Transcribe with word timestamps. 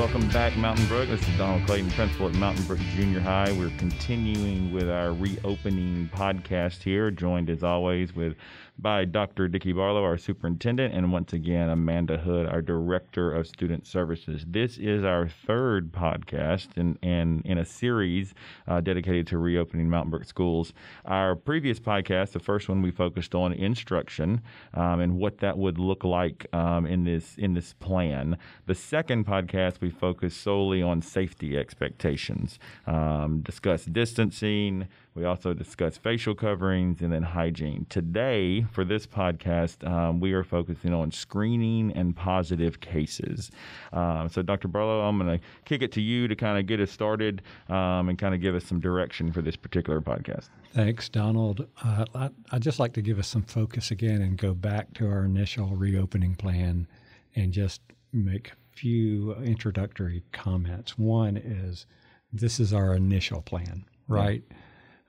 Welcome 0.00 0.28
back, 0.28 0.56
Mountain 0.56 0.86
Brook. 0.86 1.10
This 1.10 1.20
is 1.28 1.36
Donald 1.36 1.66
Clayton, 1.66 1.90
principal 1.90 2.26
at 2.26 2.34
Mountain 2.34 2.64
Brook 2.64 2.78
Junior 2.96 3.20
High. 3.20 3.52
We're 3.52 3.70
continuing 3.76 4.72
with 4.72 4.88
our 4.88 5.12
reopening 5.12 6.08
podcast 6.14 6.82
here, 6.82 7.10
joined 7.10 7.50
as 7.50 7.62
always 7.62 8.14
with 8.16 8.34
by 8.80 9.04
Dr. 9.04 9.48
Dicky 9.48 9.72
Barlow, 9.72 10.02
our 10.02 10.16
superintendent, 10.16 10.94
and 10.94 11.12
once 11.12 11.32
again, 11.32 11.68
Amanda 11.68 12.16
Hood, 12.16 12.46
our 12.46 12.62
director 12.62 13.32
of 13.32 13.46
student 13.46 13.86
services. 13.86 14.44
This 14.46 14.78
is 14.78 15.04
our 15.04 15.28
third 15.28 15.92
podcast 15.92 16.68
and 16.76 16.98
in, 17.02 17.10
in, 17.10 17.42
in, 17.44 17.58
a 17.58 17.64
series 17.64 18.32
uh, 18.66 18.80
dedicated 18.80 19.26
to 19.28 19.38
reopening 19.38 19.88
Mountain 19.90 20.10
Brook 20.10 20.24
schools. 20.24 20.72
Our 21.04 21.36
previous 21.36 21.78
podcast, 21.78 22.32
the 22.32 22.40
first 22.40 22.68
one, 22.68 22.80
we 22.80 22.90
focused 22.90 23.34
on 23.34 23.52
instruction 23.52 24.40
um, 24.74 25.00
and 25.00 25.18
what 25.18 25.38
that 25.38 25.58
would 25.58 25.78
look 25.78 26.04
like 26.04 26.46
um, 26.54 26.86
in 26.86 27.04
this 27.04 27.36
in 27.36 27.54
this 27.54 27.74
plan. 27.74 28.38
The 28.66 28.74
second 28.74 29.26
podcast, 29.26 29.80
we 29.80 29.90
focused 29.90 30.40
solely 30.40 30.82
on 30.82 31.02
safety 31.02 31.58
expectations, 31.58 32.58
um, 32.86 33.40
discussed 33.42 33.92
distancing. 33.92 34.88
We 35.14 35.24
also 35.24 35.52
discuss 35.52 35.98
facial 35.98 36.34
coverings 36.34 37.02
and 37.02 37.12
then 37.12 37.24
hygiene. 37.24 37.86
Today, 37.88 38.64
for 38.70 38.84
this 38.84 39.06
podcast, 39.06 39.86
um, 39.88 40.20
we 40.20 40.32
are 40.32 40.44
focusing 40.44 40.94
on 40.94 41.10
screening 41.10 41.92
and 41.92 42.14
positive 42.14 42.80
cases. 42.80 43.50
Um, 43.92 44.28
so, 44.28 44.42
Dr. 44.42 44.68
Barlow, 44.68 45.00
I'm 45.00 45.18
going 45.18 45.38
to 45.38 45.44
kick 45.64 45.82
it 45.82 45.92
to 45.92 46.00
you 46.00 46.28
to 46.28 46.36
kind 46.36 46.58
of 46.58 46.66
get 46.66 46.80
us 46.80 46.90
started 46.90 47.42
um, 47.68 48.08
and 48.08 48.18
kind 48.18 48.34
of 48.34 48.40
give 48.40 48.54
us 48.54 48.64
some 48.64 48.80
direction 48.80 49.32
for 49.32 49.42
this 49.42 49.56
particular 49.56 50.00
podcast. 50.00 50.48
Thanks, 50.72 51.08
Donald. 51.08 51.66
Uh, 51.84 52.04
I, 52.14 52.30
I'd 52.52 52.62
just 52.62 52.78
like 52.78 52.92
to 52.94 53.02
give 53.02 53.18
us 53.18 53.28
some 53.28 53.42
focus 53.42 53.90
again 53.90 54.22
and 54.22 54.36
go 54.36 54.54
back 54.54 54.94
to 54.94 55.06
our 55.08 55.24
initial 55.24 55.68
reopening 55.68 56.34
plan 56.34 56.86
and 57.34 57.52
just 57.52 57.80
make 58.12 58.50
a 58.50 58.76
few 58.76 59.34
introductory 59.36 60.22
comments. 60.32 60.96
One 60.96 61.36
is 61.36 61.86
this 62.32 62.60
is 62.60 62.72
our 62.72 62.94
initial 62.94 63.42
plan, 63.42 63.84
right? 64.08 64.42
Yeah 64.48 64.56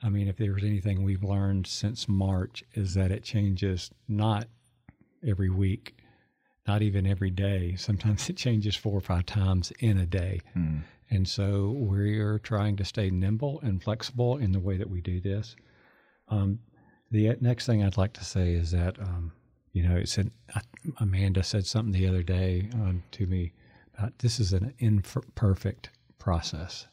I 0.03 0.09
mean, 0.09 0.27
if 0.27 0.37
there 0.37 0.53
was 0.53 0.63
anything 0.63 1.03
we've 1.03 1.23
learned 1.23 1.67
since 1.67 2.07
March, 2.07 2.63
is 2.73 2.93
that 2.95 3.11
it 3.11 3.23
changes 3.23 3.91
not 4.07 4.47
every 5.25 5.49
week, 5.49 5.95
not 6.67 6.81
even 6.81 7.05
every 7.05 7.29
day. 7.29 7.75
Sometimes 7.75 8.29
it 8.29 8.37
changes 8.37 8.75
four 8.75 8.97
or 8.97 9.01
five 9.01 9.25
times 9.25 9.71
in 9.79 9.97
a 9.97 10.05
day. 10.05 10.41
Mm. 10.55 10.81
And 11.09 11.27
so 11.27 11.75
we're 11.77 12.39
trying 12.39 12.77
to 12.77 12.85
stay 12.85 13.09
nimble 13.09 13.59
and 13.61 13.83
flexible 13.83 14.37
in 14.37 14.53
the 14.53 14.59
way 14.59 14.77
that 14.77 14.89
we 14.89 15.01
do 15.01 15.19
this. 15.19 15.55
Um, 16.29 16.59
the 17.11 17.35
next 17.41 17.65
thing 17.65 17.83
I'd 17.83 17.97
like 17.97 18.13
to 18.13 18.23
say 18.23 18.53
is 18.53 18.71
that, 18.71 18.97
um, 18.99 19.33
you 19.73 19.87
know, 19.87 19.97
it 19.97 20.07
said 20.07 20.31
Amanda 20.99 21.43
said 21.43 21.65
something 21.65 21.91
the 21.91 22.07
other 22.07 22.23
day 22.23 22.69
um, 22.73 23.03
to 23.11 23.27
me 23.27 23.51
about 23.97 24.17
this 24.19 24.39
is 24.39 24.53
an 24.53 24.73
imperfect 24.79 25.89
process, 26.17 26.87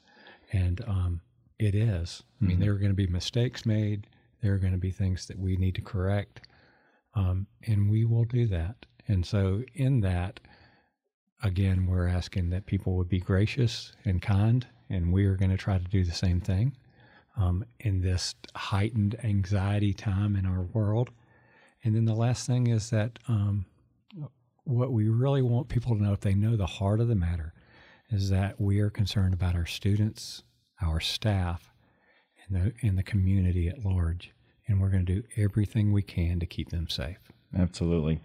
and 0.53 0.81
um, 0.87 1.21
it 1.59 1.75
is. 1.75 2.23
I 2.41 2.45
mean, 2.45 2.57
mm-hmm. 2.57 2.63
there 2.63 2.73
are 2.73 2.79
going 2.79 2.91
to 2.91 2.95
be 2.95 3.07
mistakes 3.07 3.67
made. 3.67 4.07
There 4.43 4.55
are 4.55 4.59
going 4.59 4.73
to 4.73 4.79
be 4.79 4.91
things 4.91 5.27
that 5.27 5.39
we 5.39 5.57
need 5.57 5.75
to 5.75 5.81
correct, 5.81 6.43
um, 7.15 7.47
and 7.67 7.91
we 7.91 8.05
will 8.05 8.25
do 8.25 8.47
that. 8.47 8.87
And 9.09 9.27
so, 9.27 9.63
in 9.75 10.01
that, 10.03 10.39
again, 11.43 11.87
we're 11.87 12.07
asking 12.07 12.51
that 12.51 12.67
people 12.67 12.95
would 12.97 13.09
be 13.09 13.21
gracious 13.21 13.93
and 14.05 14.23
kind, 14.23 14.67
and 14.89 15.13
we 15.13 15.25
are 15.25 15.37
going 15.37 15.51
to 15.51 15.57
try 15.57 15.79
to 15.79 15.85
do 15.85 16.05
the 16.05 16.13
same 16.13 16.41
thing 16.41 16.77
um, 17.37 17.65
in 17.81 18.01
this 18.01 18.35
heightened 18.55 19.17
anxiety 19.25 19.95
time 19.95 20.37
in 20.37 20.47
our 20.47 20.63
world. 20.63 21.11
And 21.83 21.95
then 21.95 22.05
the 22.05 22.15
last 22.15 22.47
thing 22.47 22.67
is 22.67 22.91
that 22.91 23.19
um, 23.29 23.67
what 24.65 24.93
we 24.93 25.09
really 25.09 25.43
want 25.43 25.69
people 25.69 25.97
to 25.97 26.03
know, 26.03 26.13
if 26.13 26.21
they 26.21 26.35
know 26.35 26.57
the 26.57 26.67
heart 26.67 27.01
of 27.01 27.09
the 27.09 27.15
matter, 27.15 27.55
is 28.11 28.31
that 28.31 28.61
we 28.61 28.81
are 28.81 28.91
concerned 28.91 29.35
about 29.35 29.55
our 29.55 29.67
students 29.67 30.43
our 30.81 31.01
staff, 31.01 31.71
and 32.47 32.57
the, 32.57 32.73
and 32.87 32.97
the 32.99 33.03
community 33.03 33.69
at 33.69 33.85
large. 33.85 34.33
And 34.67 34.81
we're 34.81 34.91
going 34.91 35.07
to 35.07 35.21
do 35.21 35.27
everything 35.37 35.93
we 35.93 36.03
can 36.03 36.41
to 36.41 36.47
keep 36.47 36.71
them 36.71 36.89
safe. 36.89 37.33
Absolutely. 37.57 38.21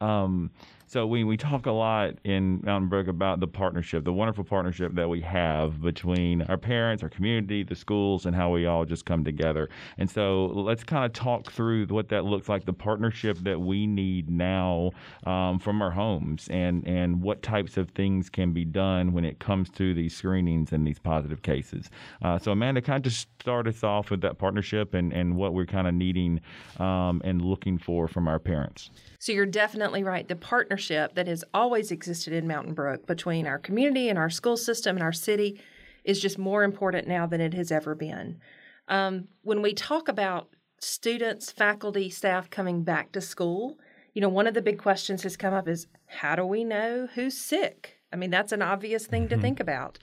Um, 0.00 0.50
so 0.86 1.06
we, 1.06 1.24
we 1.24 1.36
talk 1.36 1.66
a 1.66 1.72
lot 1.72 2.18
in 2.24 2.60
Mountain 2.62 2.88
Brook 2.88 3.08
about 3.08 3.40
the 3.40 3.48
partnership, 3.48 4.04
the 4.04 4.12
wonderful 4.12 4.44
partnership 4.44 4.94
that 4.94 5.08
we 5.08 5.20
have 5.22 5.80
between 5.80 6.42
our 6.42 6.56
parents, 6.56 7.02
our 7.02 7.08
community, 7.08 7.64
the 7.64 7.74
schools, 7.74 8.26
and 8.26 8.36
how 8.36 8.50
we 8.50 8.66
all 8.66 8.84
just 8.84 9.04
come 9.04 9.24
together. 9.24 9.68
And 9.98 10.08
so 10.08 10.46
let's 10.46 10.84
kind 10.84 11.04
of 11.04 11.12
talk 11.12 11.50
through 11.50 11.86
what 11.86 12.10
that 12.10 12.24
looks 12.24 12.48
like, 12.48 12.64
the 12.64 12.72
partnership 12.72 13.38
that 13.38 13.60
we 13.60 13.86
need 13.88 14.30
now 14.30 14.92
um, 15.24 15.58
from 15.58 15.82
our 15.82 15.90
homes, 15.90 16.46
and 16.48 16.86
and 16.86 17.22
what 17.22 17.42
types 17.42 17.76
of 17.76 17.90
things 17.90 18.30
can 18.30 18.52
be 18.52 18.64
done 18.64 19.12
when 19.12 19.24
it 19.24 19.40
comes 19.40 19.70
to 19.70 19.94
these 19.94 20.14
screenings 20.14 20.72
and 20.72 20.86
these 20.86 20.98
positive 20.98 21.42
cases. 21.42 21.90
Uh, 22.22 22.38
so 22.38 22.52
Amanda, 22.52 22.80
kind 22.80 23.04
of 23.04 23.10
just 23.10 23.28
start 23.40 23.66
us 23.66 23.82
off 23.82 24.10
with 24.10 24.20
that 24.20 24.38
partnership 24.38 24.94
and 24.94 25.12
and 25.12 25.34
what 25.34 25.54
we're 25.54 25.66
kind 25.66 25.88
of 25.88 25.94
needing 25.94 26.40
um, 26.78 27.20
and 27.24 27.42
looking 27.42 27.78
for 27.78 28.06
from 28.06 28.28
our 28.28 28.38
parents. 28.38 28.63
So 29.18 29.32
you're 29.32 29.46
definitely 29.46 30.02
right. 30.02 30.26
The 30.26 30.36
partnership 30.36 31.14
that 31.14 31.26
has 31.26 31.44
always 31.52 31.90
existed 31.90 32.32
in 32.32 32.46
Mountain 32.46 32.74
Brook 32.74 33.06
between 33.06 33.46
our 33.46 33.58
community 33.58 34.08
and 34.08 34.18
our 34.18 34.30
school 34.30 34.56
system 34.56 34.96
and 34.96 35.02
our 35.02 35.12
city 35.12 35.60
is 36.04 36.20
just 36.20 36.38
more 36.38 36.62
important 36.64 37.08
now 37.08 37.26
than 37.26 37.40
it 37.40 37.54
has 37.54 37.72
ever 37.72 37.94
been. 37.94 38.38
Um, 38.88 39.28
when 39.42 39.62
we 39.62 39.72
talk 39.72 40.08
about 40.08 40.50
students, 40.78 41.50
faculty, 41.50 42.10
staff 42.10 42.50
coming 42.50 42.82
back 42.82 43.12
to 43.12 43.20
school, 43.20 43.78
you 44.12 44.20
know, 44.20 44.28
one 44.28 44.46
of 44.46 44.54
the 44.54 44.62
big 44.62 44.78
questions 44.78 45.22
has 45.22 45.36
come 45.36 45.54
up 45.54 45.66
is 45.66 45.86
how 46.06 46.36
do 46.36 46.44
we 46.44 46.62
know 46.62 47.08
who's 47.14 47.36
sick? 47.36 47.98
I 48.12 48.16
mean, 48.16 48.30
that's 48.30 48.52
an 48.52 48.62
obvious 48.62 49.06
thing 49.06 49.22
mm-hmm. 49.22 49.36
to 49.36 49.40
think 49.40 49.60
about. 49.60 49.98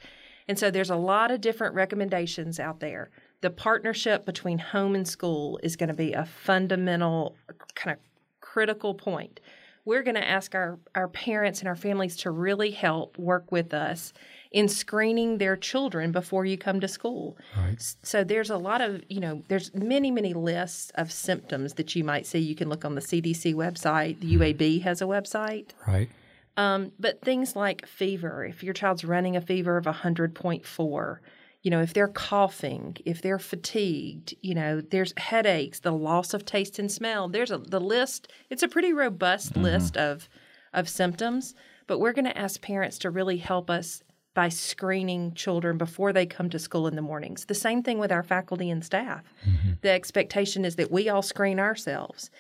And 0.48 0.60
so 0.60 0.70
there's 0.70 0.90
a 0.90 0.96
lot 0.96 1.32
of 1.32 1.40
different 1.40 1.76
recommendations 1.76 2.60
out 2.60 2.80
there. 2.80 3.10
The 3.42 3.50
partnership 3.50 4.26
between 4.26 4.58
home 4.58 4.96
and 4.96 5.08
school 5.08 5.60
is 5.64 5.76
going 5.76 5.90
to 5.90 5.96
be 5.96 6.14
a 6.14 6.26
fundamental 6.26 7.38
kind 7.76 7.96
of 7.96 8.11
critical 8.52 8.94
point. 8.94 9.40
We're 9.86 10.04
going 10.04 10.16
to 10.16 10.28
ask 10.28 10.54
our, 10.54 10.78
our 10.94 11.08
parents 11.08 11.60
and 11.60 11.68
our 11.68 11.76
families 11.76 12.18
to 12.18 12.32
really 12.32 12.72
help 12.72 13.18
work 13.18 13.52
with 13.52 13.74
us 13.74 14.14
in 14.52 14.68
screening 14.68 15.38
their 15.38 15.56
children 15.56 16.12
before 16.12 16.46
you 16.46 16.58
come 16.58 16.82
to 16.82 16.88
school. 16.88 17.38
Right. 17.58 17.82
So 18.04 18.24
there's 18.24 18.50
a 18.50 18.58
lot 18.58 18.82
of, 18.82 19.02
you 19.08 19.22
know, 19.22 19.42
there's 19.48 19.74
many, 19.74 20.12
many 20.12 20.34
lists 20.34 20.92
of 20.96 21.12
symptoms 21.12 21.76
that 21.76 21.96
you 21.96 22.04
might 22.04 22.26
see. 22.28 22.40
You 22.40 22.56
can 22.56 22.68
look 22.68 22.84
on 22.84 22.96
the 22.96 23.02
CDC 23.02 23.56
website. 23.56 24.20
The 24.20 24.36
mm-hmm. 24.36 24.64
UAB 24.64 24.82
has 24.82 25.02
a 25.02 25.06
website. 25.06 25.70
Right. 25.88 26.10
Um, 26.58 26.92
but 27.00 27.22
things 27.22 27.56
like 27.56 27.88
fever, 27.88 28.44
if 28.44 28.62
your 28.64 28.74
child's 28.74 29.06
running 29.06 29.38
a 29.38 29.42
fever 29.42 29.78
of 29.78 29.86
100.4, 29.86 31.18
you 31.62 31.70
know, 31.70 31.82
if 31.82 31.94
they're 31.94 32.08
coughing, 32.08 32.98
if 33.06 33.22
they're 33.22 33.40
fatigued, 33.40 34.34
you 34.42 34.56
know, 34.56 34.82
there's 34.82 35.14
headaches, 35.18 35.80
the 35.80 35.92
loss 35.92 36.34
of 36.34 36.46
taste 36.46 36.80
and 36.80 36.92
smell. 36.92 37.28
There's 37.28 37.52
a 37.52 37.60
the 37.60 37.80
list. 37.80 38.32
It's 38.50 38.64
a 38.64 38.68
pretty 38.68 38.94
robust 38.94 39.54
mm-hmm. 39.54 39.64
list 39.64 39.98
of 39.98 40.28
of 40.74 40.90
symptoms, 40.90 41.54
but 41.88 42.00
we're 42.00 42.14
going 42.14 42.26
to 42.26 42.38
ask 42.38 42.62
parents 42.62 42.98
to 43.00 43.10
really 43.10 43.38
help 43.38 43.70
us 43.70 44.04
by 44.34 44.48
screening 44.48 45.34
children 45.34 45.78
before 45.78 46.14
they 46.14 46.26
come 46.26 46.50
to 46.50 46.58
school 46.58 46.88
in 46.88 46.96
the 46.96 47.02
mornings. 47.02 47.46
The 47.46 47.54
same 47.54 47.84
thing 47.84 48.00
with 48.00 48.12
our 48.12 48.24
faculty 48.24 48.70
and 48.70 48.84
staff. 48.84 49.26
Mm-hmm. 49.46 49.72
The 49.82 49.90
expectation 49.90 50.64
is 50.64 50.78
that 50.78 50.90
we 50.90 51.10
all 51.10 51.22
screen 51.22 51.60
ourselves. 51.60 52.32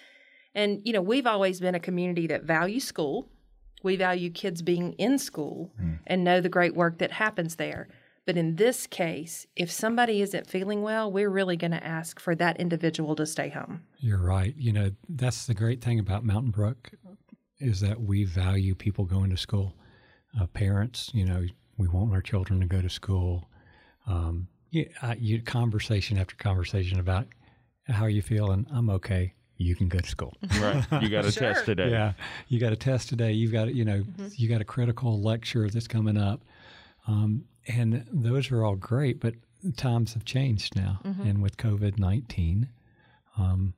And 0.56 0.82
you 0.84 0.94
know, 0.94 1.02
we've 1.02 1.28
always 1.28 1.60
been 1.60 1.76
a 1.76 1.80
community 1.80 2.28
that 2.28 2.44
values 2.44 2.86
school. 2.86 3.28
We 3.84 3.98
value 3.98 4.30
kids 4.30 4.62
being 4.62 4.94
in 4.94 5.18
school 5.18 5.72
mm. 5.82 6.00
and 6.08 6.24
know 6.24 6.40
the 6.40 6.50
great 6.50 6.76
work 6.76 7.00
that 7.00 7.12
happens 7.12 7.56
there. 7.56 7.88
But 8.26 8.38
in 8.38 8.56
this 8.56 8.86
case, 8.86 9.48
if 9.56 9.72
somebody 9.72 10.22
isn't 10.22 10.48
feeling 10.48 10.84
well, 10.84 11.12
we're 11.12 11.30
really 11.30 11.58
going 11.58 11.72
to 11.72 11.84
ask 11.84 12.20
for 12.20 12.36
that 12.36 12.60
individual 12.60 13.16
to 13.16 13.26
stay 13.26 13.50
home. 13.50 13.82
You're 13.98 14.22
right. 14.22 14.54
You 14.56 14.74
know, 14.74 14.92
that's 15.10 15.48
the 15.48 15.56
great 15.56 15.82
thing 15.82 16.00
about 16.00 16.24
Mountain 16.24 16.52
Brook 16.52 16.92
is 17.60 17.80
that 17.82 18.00
we 18.00 18.24
value 18.24 18.76
people 18.76 19.06
going 19.06 19.32
to 19.32 19.38
school. 19.38 19.76
Uh, 20.40 20.46
parents, 20.48 21.10
you 21.14 21.26
know, 21.26 21.46
we 21.78 21.88
want 21.88 22.14
our 22.14 22.22
children 22.22 22.60
to 22.62 22.68
go 22.68 22.82
to 22.82 22.90
school. 22.90 23.50
Um, 24.08 24.48
you, 24.70 24.90
I, 25.02 25.16
you 25.16 25.42
conversation 25.42 26.18
after 26.18 26.36
conversation 26.36 27.00
about 27.00 27.28
how 27.88 28.04
are 28.04 28.10
you 28.10 28.22
feeling? 28.22 28.68
I'm 28.72 28.90
okay. 28.92 29.34
You 29.58 29.76
can 29.76 29.90
go 29.90 30.00
to 30.00 30.10
school. 30.10 30.34
Right. 30.60 30.86
You 31.02 31.10
got 31.10 31.26
a 31.26 31.32
sure. 31.32 31.54
test 31.54 31.66
today. 31.66 31.90
Yeah. 31.90 32.14
You 32.48 32.60
got 32.60 32.72
a 32.72 32.76
test 32.76 33.10
today. 33.10 33.32
You've 33.32 33.52
got, 33.52 33.74
you 33.74 33.86
know, 33.86 34.02
mm-hmm. 34.02 34.28
you 34.36 34.48
got 34.48 34.62
a 34.62 34.66
critical 34.66 35.22
lecture 35.22 35.70
that's 35.70 35.88
coming 35.88 36.18
up. 36.18 36.44
Um, 37.08 37.46
and 37.68 38.06
those 38.12 38.52
are 38.52 38.64
all 38.64 38.76
great, 38.76 39.20
but 39.20 39.36
times 39.78 40.14
have 40.14 40.26
changed 40.26 40.76
now. 40.76 41.00
Mm-hmm. 41.06 41.22
And 41.22 41.42
with 41.42 41.58
COVID 41.58 42.00
19, 42.00 42.70
um, 43.38 43.74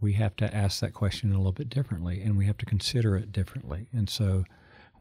we 0.00 0.12
have 0.14 0.36
to 0.36 0.54
ask 0.54 0.80
that 0.80 0.94
question 0.94 1.32
a 1.32 1.36
little 1.36 1.52
bit 1.52 1.68
differently 1.68 2.22
and 2.22 2.36
we 2.36 2.46
have 2.46 2.58
to 2.58 2.66
consider 2.66 3.16
it 3.16 3.32
differently. 3.32 3.88
And 3.92 4.08
so 4.08 4.44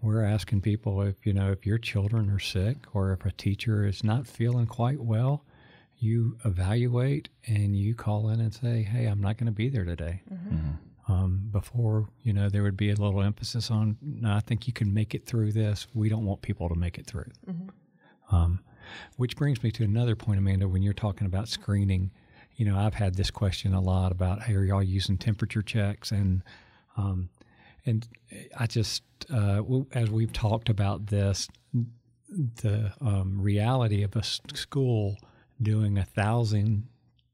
we're 0.02 0.24
asking 0.24 0.62
people 0.62 1.02
if, 1.02 1.26
you 1.26 1.34
know, 1.34 1.52
if 1.52 1.66
your 1.66 1.78
children 1.78 2.30
are 2.30 2.40
sick 2.40 2.78
or 2.94 3.14
if 3.14 3.26
a 3.26 3.32
teacher 3.32 3.86
is 3.86 4.04
not 4.04 4.28
feeling 4.28 4.66
quite 4.66 5.00
well, 5.00 5.44
you 6.00 6.38
evaluate 6.46 7.30
and 7.48 7.76
you 7.76 7.96
call 7.96 8.30
in 8.30 8.40
and 8.40 8.54
say, 8.54 8.84
hey, 8.84 9.06
I'm 9.06 9.22
not 9.22 9.38
going 9.38 9.48
to 9.48 9.52
be 9.52 9.70
there 9.70 9.86
today. 9.86 10.22
Mm-hmm. 10.32 10.56
Mm-hmm. 10.56 11.12
Um, 11.12 11.48
before, 11.52 12.10
you 12.24 12.34
know, 12.34 12.50
there 12.50 12.64
would 12.64 12.76
be 12.76 12.90
a 12.90 12.96
little 12.96 13.22
emphasis 13.22 13.72
on, 13.72 13.98
no, 14.02 14.34
I 14.34 14.42
think 14.42 14.68
you 14.68 14.74
can 14.74 14.94
make 14.94 15.16
it 15.16 15.26
through 15.26 15.54
this. 15.54 15.88
We 15.94 16.10
don't 16.10 16.26
want 16.26 16.42
people 16.42 16.68
to 16.68 16.76
make 16.76 16.98
it 16.98 17.06
through. 17.06 17.32
Um, 18.32 18.60
which 19.18 19.36
brings 19.36 19.62
me 19.64 19.72
to 19.72 19.84
another 19.84 20.16
point, 20.16 20.40
Amanda, 20.40 20.68
when 20.68 20.82
you're 20.82 20.94
talking 20.94 21.28
about 21.28 21.48
screening. 21.50 22.12
You 22.56 22.66
know, 22.66 22.78
I've 22.78 22.94
had 22.94 23.16
this 23.16 23.30
question 23.30 23.74
a 23.74 23.82
lot 23.82 24.12
about, 24.12 24.44
hey, 24.44 24.56
are 24.56 24.64
y'all 24.64 24.82
using 24.82 25.18
temperature 25.18 25.62
checks? 25.62 26.12
And, 26.12 26.42
um, 26.96 27.30
and 27.86 28.08
I 28.58 28.66
just, 28.66 29.04
uh, 29.32 29.62
as 29.92 30.10
we've 30.10 30.34
talked 30.34 30.70
about 30.70 31.08
this, 31.08 31.48
the 32.30 32.94
um, 33.02 33.42
reality 33.42 34.04
of 34.04 34.16
a 34.16 34.24
school 34.24 35.18
doing 35.62 35.98
a 35.98 36.04
thousand 36.04 36.88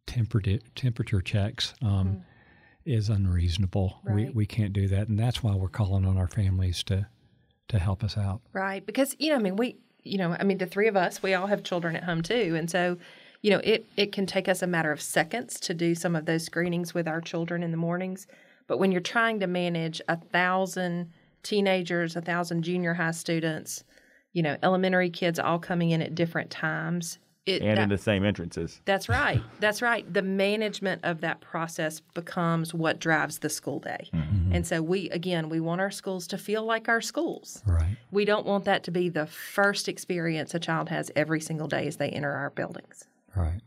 temperature 0.05 0.59
temperature 0.75 1.21
checks 1.21 1.73
um, 1.81 2.23
is 2.85 3.09
unreasonable. 3.09 3.99
We 4.05 4.29
we 4.29 4.45
can't 4.45 4.73
do 4.73 4.87
that, 4.89 5.07
and 5.07 5.17
that's 5.17 5.41
why 5.41 5.55
we're 5.55 5.69
calling 5.69 6.05
on 6.05 6.17
our 6.17 6.27
families 6.27 6.83
to 6.83 7.07
to 7.69 7.79
help 7.79 8.03
us 8.03 8.17
out. 8.17 8.41
Right. 8.53 8.85
Because, 8.85 9.15
you 9.19 9.29
know, 9.29 9.35
I 9.35 9.39
mean, 9.39 9.55
we, 9.55 9.77
you 10.03 10.17
know, 10.17 10.35
I 10.39 10.43
mean, 10.43 10.57
the 10.57 10.65
three 10.65 10.87
of 10.87 10.95
us, 10.95 11.23
we 11.23 11.33
all 11.33 11.47
have 11.47 11.63
children 11.63 11.95
at 11.95 12.03
home 12.03 12.21
too. 12.21 12.55
And 12.57 12.69
so, 12.69 12.97
you 13.41 13.51
know, 13.51 13.61
it, 13.63 13.85
it 13.97 14.11
can 14.11 14.25
take 14.25 14.47
us 14.47 14.61
a 14.61 14.67
matter 14.67 14.91
of 14.91 15.01
seconds 15.01 15.59
to 15.61 15.73
do 15.73 15.95
some 15.95 16.15
of 16.15 16.25
those 16.25 16.45
screenings 16.45 16.93
with 16.93 17.07
our 17.07 17.21
children 17.21 17.63
in 17.63 17.71
the 17.71 17.77
mornings. 17.77 18.27
But 18.67 18.79
when 18.79 18.91
you're 18.91 19.01
trying 19.01 19.39
to 19.41 19.47
manage 19.47 20.01
a 20.07 20.17
thousand 20.17 21.11
teenagers, 21.43 22.15
a 22.15 22.21
thousand 22.21 22.63
junior 22.63 22.93
high 22.93 23.11
students, 23.11 23.83
you 24.31 24.41
know, 24.41 24.57
elementary 24.63 25.09
kids 25.09 25.39
all 25.39 25.59
coming 25.59 25.91
in 25.91 26.01
at 26.01 26.15
different 26.15 26.49
times, 26.49 27.19
it, 27.45 27.61
and 27.61 27.77
in 27.79 27.89
the 27.89 27.97
same 27.97 28.23
entrances. 28.23 28.79
that's 28.85 29.09
right. 29.09 29.41
That's 29.59 29.81
right. 29.81 30.11
The 30.11 30.21
management 30.21 31.01
of 31.03 31.21
that 31.21 31.41
process 31.41 31.99
becomes 32.13 32.73
what 32.73 32.99
drives 32.99 33.39
the 33.39 33.49
school 33.49 33.79
day. 33.79 34.09
Mm-hmm. 34.13 34.53
And 34.53 34.67
so 34.67 34.81
we 34.81 35.09
again, 35.09 35.49
we 35.49 35.59
want 35.59 35.81
our 35.81 35.91
schools 35.91 36.27
to 36.27 36.37
feel 36.37 36.63
like 36.63 36.87
our 36.89 37.01
schools. 37.01 37.61
Right. 37.65 37.97
We 38.11 38.25
don't 38.25 38.45
want 38.45 38.65
that 38.65 38.83
to 38.85 38.91
be 38.91 39.09
the 39.09 39.25
first 39.25 39.87
experience 39.87 40.53
a 40.53 40.59
child 40.59 40.89
has 40.89 41.11
every 41.15 41.41
single 41.41 41.67
day 41.67 41.87
as 41.87 41.97
they 41.97 42.09
enter 42.09 42.31
our 42.31 42.49
buildings. 42.49 43.05
Right. 43.35 43.61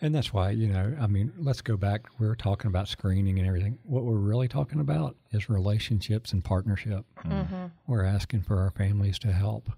And 0.00 0.14
that's 0.14 0.32
why, 0.32 0.50
you 0.50 0.68
know, 0.68 0.94
I 1.00 1.06
mean, 1.06 1.32
let's 1.38 1.62
go 1.62 1.76
back. 1.76 2.06
We 2.18 2.26
are 2.26 2.34
talking 2.34 2.68
about 2.68 2.86
screening 2.86 3.38
and 3.38 3.48
everything. 3.48 3.78
What 3.84 4.04
we're 4.04 4.18
really 4.18 4.46
talking 4.46 4.80
about 4.80 5.16
is 5.32 5.48
relationships 5.48 6.32
and 6.32 6.44
partnership. 6.44 7.06
Mm-hmm. 7.24 7.66
We're 7.86 8.04
asking 8.04 8.42
for 8.42 8.60
our 8.60 8.70
families 8.70 9.18
to 9.20 9.32
help. 9.32 9.70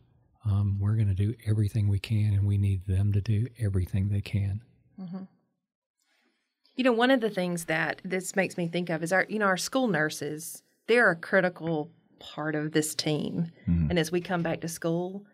Um, 0.49 0.79
we're 0.81 0.95
going 0.95 1.09
to 1.09 1.15
do 1.15 1.35
everything 1.47 1.89
we 1.89 1.99
can, 1.99 2.33
and 2.33 2.47
we 2.47 2.57
need 2.57 2.87
them 2.87 3.13
to 3.13 3.21
do 3.21 3.47
everything 3.59 4.09
they 4.09 4.23
can. 4.23 4.63
You 6.75 6.85
know, 6.85 6.93
one 6.93 7.11
of 7.11 7.21
the 7.21 7.31
things 7.31 7.67
that 7.67 8.01
this 8.05 8.35
makes 8.35 8.57
me 8.57 8.69
think 8.69 8.89
of 8.89 9.03
is 9.03 9.13
our, 9.13 9.27
you 9.29 9.39
know, 9.39 9.47
our 9.47 9.57
school 9.57 9.89
nurses, 9.89 10.63
they're 10.87 11.11
a 11.11 11.17
critical 11.17 11.91
part 12.19 12.55
of 12.55 12.73
this 12.73 12.95
team. 12.95 13.51
And 13.91 13.99
as 13.99 14.11
we 14.11 14.21
come 14.21 14.43
back 14.43 14.61
to 14.63 14.69
school, 14.69 15.25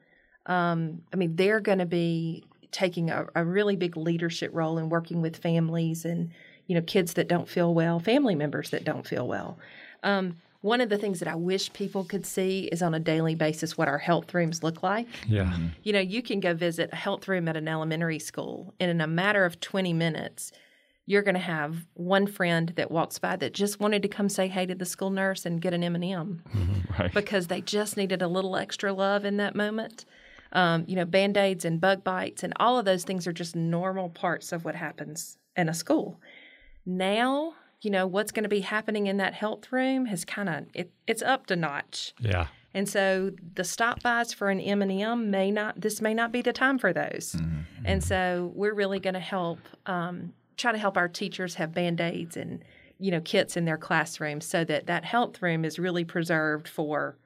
um, 0.46 1.02
I 1.12 1.16
mean, 1.16 1.36
they're 1.36 1.60
going 1.60 1.78
to 1.78 1.86
be 1.86 2.44
taking 2.72 3.10
a, 3.10 3.26
a 3.34 3.44
really 3.44 3.76
big 3.76 3.96
leadership 3.96 4.50
role 4.52 4.78
in 4.78 4.88
working 4.88 5.22
with 5.22 5.36
families 5.36 6.04
and, 6.04 6.30
you 6.66 6.74
know, 6.74 6.82
kids 6.82 7.14
that 7.14 7.28
don't 7.28 7.48
feel 7.48 7.72
well, 7.72 8.00
family 8.00 8.34
members 8.34 8.70
that 8.70 8.84
don't 8.84 9.06
feel 9.06 9.28
well. 9.28 9.58
Um, 10.02 10.38
one 10.64 10.80
of 10.80 10.88
the 10.88 10.96
things 10.96 11.18
that 11.18 11.28
I 11.28 11.34
wish 11.34 11.70
people 11.74 12.04
could 12.04 12.24
see 12.24 12.70
is 12.72 12.80
on 12.80 12.94
a 12.94 12.98
daily 12.98 13.34
basis 13.34 13.76
what 13.76 13.86
our 13.86 13.98
health 13.98 14.32
rooms 14.32 14.62
look 14.62 14.82
like. 14.82 15.06
Yeah. 15.28 15.54
You 15.82 15.92
know, 15.92 16.00
you 16.00 16.22
can 16.22 16.40
go 16.40 16.54
visit 16.54 16.88
a 16.90 16.96
health 16.96 17.28
room 17.28 17.48
at 17.48 17.56
an 17.58 17.68
elementary 17.68 18.18
school, 18.18 18.72
and 18.80 18.90
in 18.90 19.02
a 19.02 19.06
matter 19.06 19.44
of 19.44 19.60
20 19.60 19.92
minutes, 19.92 20.52
you're 21.04 21.20
going 21.20 21.34
to 21.34 21.38
have 21.40 21.84
one 21.92 22.26
friend 22.26 22.72
that 22.76 22.90
walks 22.90 23.18
by 23.18 23.36
that 23.36 23.52
just 23.52 23.78
wanted 23.78 24.00
to 24.00 24.08
come 24.08 24.30
say 24.30 24.48
hey 24.48 24.64
to 24.64 24.74
the 24.74 24.86
school 24.86 25.10
nurse 25.10 25.44
and 25.44 25.60
get 25.60 25.74
an 25.74 25.84
M&M 25.84 26.42
Right. 26.98 27.12
because 27.12 27.48
they 27.48 27.60
just 27.60 27.98
needed 27.98 28.22
a 28.22 28.28
little 28.28 28.56
extra 28.56 28.90
love 28.90 29.26
in 29.26 29.36
that 29.36 29.54
moment. 29.54 30.06
Um, 30.52 30.84
you 30.88 30.96
know, 30.96 31.04
band-aids 31.04 31.66
and 31.66 31.78
bug 31.78 32.02
bites 32.04 32.42
and 32.42 32.54
all 32.58 32.78
of 32.78 32.86
those 32.86 33.04
things 33.04 33.26
are 33.26 33.34
just 33.34 33.54
normal 33.54 34.08
parts 34.08 34.50
of 34.50 34.64
what 34.64 34.76
happens 34.76 35.36
in 35.56 35.68
a 35.68 35.74
school. 35.74 36.20
Now, 36.86 37.52
you 37.84 37.90
know, 37.90 38.06
what's 38.06 38.32
going 38.32 38.44
to 38.44 38.48
be 38.48 38.60
happening 38.60 39.06
in 39.06 39.18
that 39.18 39.34
health 39.34 39.70
room 39.72 40.06
has 40.06 40.24
kind 40.24 40.48
of 40.48 40.66
it, 40.74 40.90
it's 41.06 41.22
up 41.22 41.46
to 41.46 41.56
notch. 41.56 42.14
Yeah. 42.18 42.46
And 42.72 42.88
so 42.88 43.30
the 43.54 43.62
stop 43.62 44.02
bys 44.02 44.34
for 44.34 44.50
an 44.50 44.60
M&M 44.60 45.30
may 45.30 45.50
not 45.50 45.80
this 45.80 46.00
may 46.00 46.12
not 46.12 46.32
be 46.32 46.42
the 46.42 46.52
time 46.52 46.78
for 46.78 46.92
those. 46.92 47.36
And 47.84 48.02
so 48.02 48.52
we're 48.54 48.74
really 48.74 48.98
going 48.98 49.14
to 49.14 49.20
help 49.20 49.60
um, 49.86 50.32
try 50.56 50.72
to 50.72 50.78
help 50.78 50.96
our 50.96 51.08
teachers 51.08 51.54
have 51.54 51.72
band-aids 51.72 52.36
and 52.36 52.64
you 52.98 53.10
know 53.10 53.20
kits 53.20 53.56
in 53.56 53.64
their 53.64 53.76
classrooms 53.76 54.44
so 54.44 54.64
that 54.64 54.86
that 54.86 55.04
health 55.04 55.42
room 55.42 55.64
is 55.64 55.78
really 55.78 56.04
preserved 56.04 56.68
for 56.68 57.16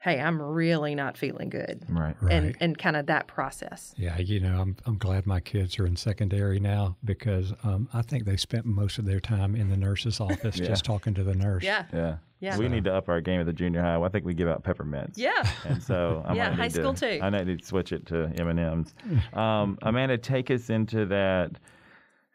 hey, 0.00 0.18
I'm 0.18 0.40
really 0.40 0.94
not 0.94 1.16
feeling 1.16 1.50
good. 1.50 1.84
Right. 1.88 2.16
And 2.30 2.46
Right. 2.46 2.56
and 2.60 2.76
kind 2.78 2.96
of 2.96 3.06
that 3.06 3.26
process. 3.26 3.94
Yeah, 3.96 4.18
you 4.18 4.40
know, 4.40 4.60
I'm 4.60 4.76
I'm 4.86 4.96
glad 4.98 5.26
my 5.26 5.40
kids 5.40 5.78
are 5.78 5.86
in 5.86 5.96
secondary 5.96 6.58
now 6.58 6.96
because 7.04 7.52
um, 7.62 7.88
I 7.92 8.02
think 8.02 8.24
they 8.24 8.36
spent 8.36 8.64
most 8.66 8.98
of 8.98 9.04
their 9.04 9.20
time 9.20 9.54
in 9.54 9.68
the 9.68 9.76
nurse's 9.76 10.18
office 10.20 10.58
Yeah. 10.58 10.66
just 10.68 10.84
talking 10.84 11.14
to 11.14 11.22
the 11.24 11.34
nurse. 11.34 11.62
Yeah. 11.64 11.84
Yeah. 11.92 12.16
Yeah. 12.40 12.56
We 12.56 12.68
need 12.68 12.84
to 12.84 12.94
up 12.94 13.10
our 13.10 13.20
game 13.20 13.38
at 13.40 13.44
the 13.46 13.52
junior 13.52 13.82
high. 13.82 14.00
I 14.00 14.08
think 14.08 14.24
we 14.24 14.32
give 14.32 14.48
out 14.48 14.64
peppermints. 14.64 15.18
Yeah. 15.18 15.46
And 15.66 15.82
so 15.82 16.24
I 16.26 16.34
Yeah, 16.34 16.48
might 16.48 16.56
high 16.56 16.62
need 16.68 16.72
school 16.72 16.94
to, 16.94 17.18
too. 17.18 17.22
I 17.22 17.28
need 17.28 17.58
to 17.60 17.66
switch 17.66 17.92
it 17.92 18.06
to 18.06 18.32
M 18.38 18.48
and 18.48 18.58
M's. 18.58 18.94
Um, 19.34 19.78
Amanda, 19.82 20.16
take 20.16 20.50
us 20.50 20.70
into 20.70 21.04
that. 21.06 21.50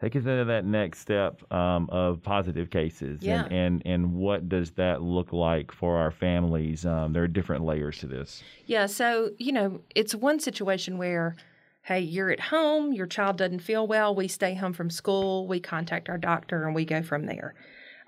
Take 0.02 0.16
us 0.18 0.24
into 0.26 0.44
that 0.46 0.66
next 0.66 1.00
step 1.00 1.42
um, 1.54 1.90
of 1.90 2.22
positive 2.22 2.70
cases, 2.70 3.20
Yeah. 3.22 3.46
and, 3.46 3.54
and 3.54 3.82
and 3.86 4.14
what 4.14 4.50
does 4.50 4.72
that 4.72 5.02
look 5.02 5.32
like 5.32 5.72
for 5.72 5.98
our 5.98 6.12
families? 6.12 6.86
Um, 6.86 7.14
there 7.14 7.24
are 7.24 7.28
different 7.30 7.64
layers 7.64 7.98
to 8.00 8.08
this. 8.08 8.44
Yeah, 8.66 8.88
so, 8.88 9.32
you 9.38 9.54
know, 9.54 9.80
it's 9.96 10.14
one 10.14 10.40
situation 10.42 10.98
where, 10.98 11.36
hey, 11.84 12.02
you're 12.02 12.30
at 12.30 12.42
home, 12.42 12.92
your 12.92 13.08
child 13.08 13.38
doesn't 13.38 13.60
feel 13.60 13.88
well, 13.88 14.14
we 14.14 14.28
stay 14.28 14.54
home 14.54 14.74
from 14.74 14.90
school, 14.90 15.48
we 15.48 15.62
contact 15.62 16.10
our 16.10 16.18
doctor, 16.18 16.66
and 16.66 16.76
we 16.76 16.84
go 16.84 17.02
from 17.02 17.26
there. 17.26 17.56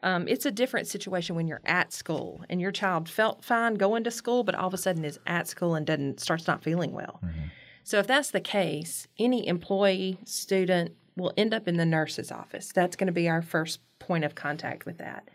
Um, 0.03 0.27
it's 0.27 0.45
a 0.45 0.51
different 0.51 0.87
situation 0.87 1.35
when 1.35 1.47
you're 1.47 1.61
at 1.65 1.91
school 1.93 2.43
and 2.49 2.59
your 2.61 2.71
child 2.71 3.09
felt 3.09 3.43
fine 3.45 3.75
going 3.75 4.03
to 4.03 4.11
school, 4.11 4.43
but 4.43 4.55
all 4.55 4.67
of 4.67 4.73
a 4.73 4.77
sudden 4.77 5.05
is 5.05 5.19
at 5.25 5.47
school 5.47 5.73
and 5.73 5.87
doesn't 5.87 6.19
starts 6.19 6.47
not 6.47 6.63
feeling 6.63 6.91
well. 6.91 7.19
So 7.83 7.97
if 7.97 8.05
that's 8.07 8.29
the 8.31 8.41
case, 8.41 9.07
any 9.17 9.47
employee, 9.47 10.19
student 10.25 10.91
will 11.17 11.33
end 11.35 11.53
up 11.53 11.67
in 11.67 11.77
the 11.77 11.85
nurse's 11.85 12.31
office. 12.31 12.71
That's 12.71 12.95
going 12.95 13.07
to 13.07 13.13
be 13.13 13.27
our 13.27 13.41
first 13.41 13.79
point 13.99 14.23
of 14.23 14.35
contact 14.35 14.85
with 14.85 14.99
that. 14.99 15.27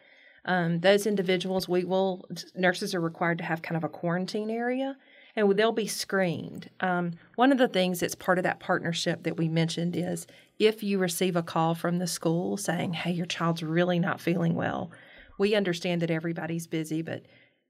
Um, 0.44 0.80
those 0.80 1.06
individuals, 1.06 1.68
we 1.68 1.84
will 1.84 2.24
nurses 2.54 2.94
are 2.94 3.00
required 3.00 3.38
to 3.38 3.44
have 3.44 3.62
kind 3.62 3.76
of 3.76 3.84
a 3.84 3.88
quarantine 3.88 4.50
area, 4.50 4.96
and 5.36 5.50
they'll 5.56 5.72
be 5.72 5.86
screened. 5.86 6.68
Um, 6.80 7.12
one 7.36 7.52
of 7.52 7.58
the 7.58 7.68
things 7.68 8.00
that's 8.00 8.14
part 8.14 8.38
of 8.38 8.44
that 8.44 8.58
partnership 8.58 9.22
that 9.22 9.36
we 9.36 9.48
mentioned 9.48 9.94
is 9.96 10.26
if 10.58 10.82
you 10.82 10.98
receive 10.98 11.36
a 11.36 11.42
call 11.42 11.74
from 11.74 11.98
the 11.98 12.06
school 12.06 12.56
saying, 12.56 12.94
"Hey, 12.94 13.12
your 13.12 13.26
child's 13.26 13.62
really 13.62 14.00
not 14.00 14.20
feeling 14.20 14.54
well," 14.54 14.90
we 15.38 15.54
understand 15.54 16.02
that 16.02 16.10
everybody's 16.10 16.66
busy, 16.66 17.02
but 17.02 17.22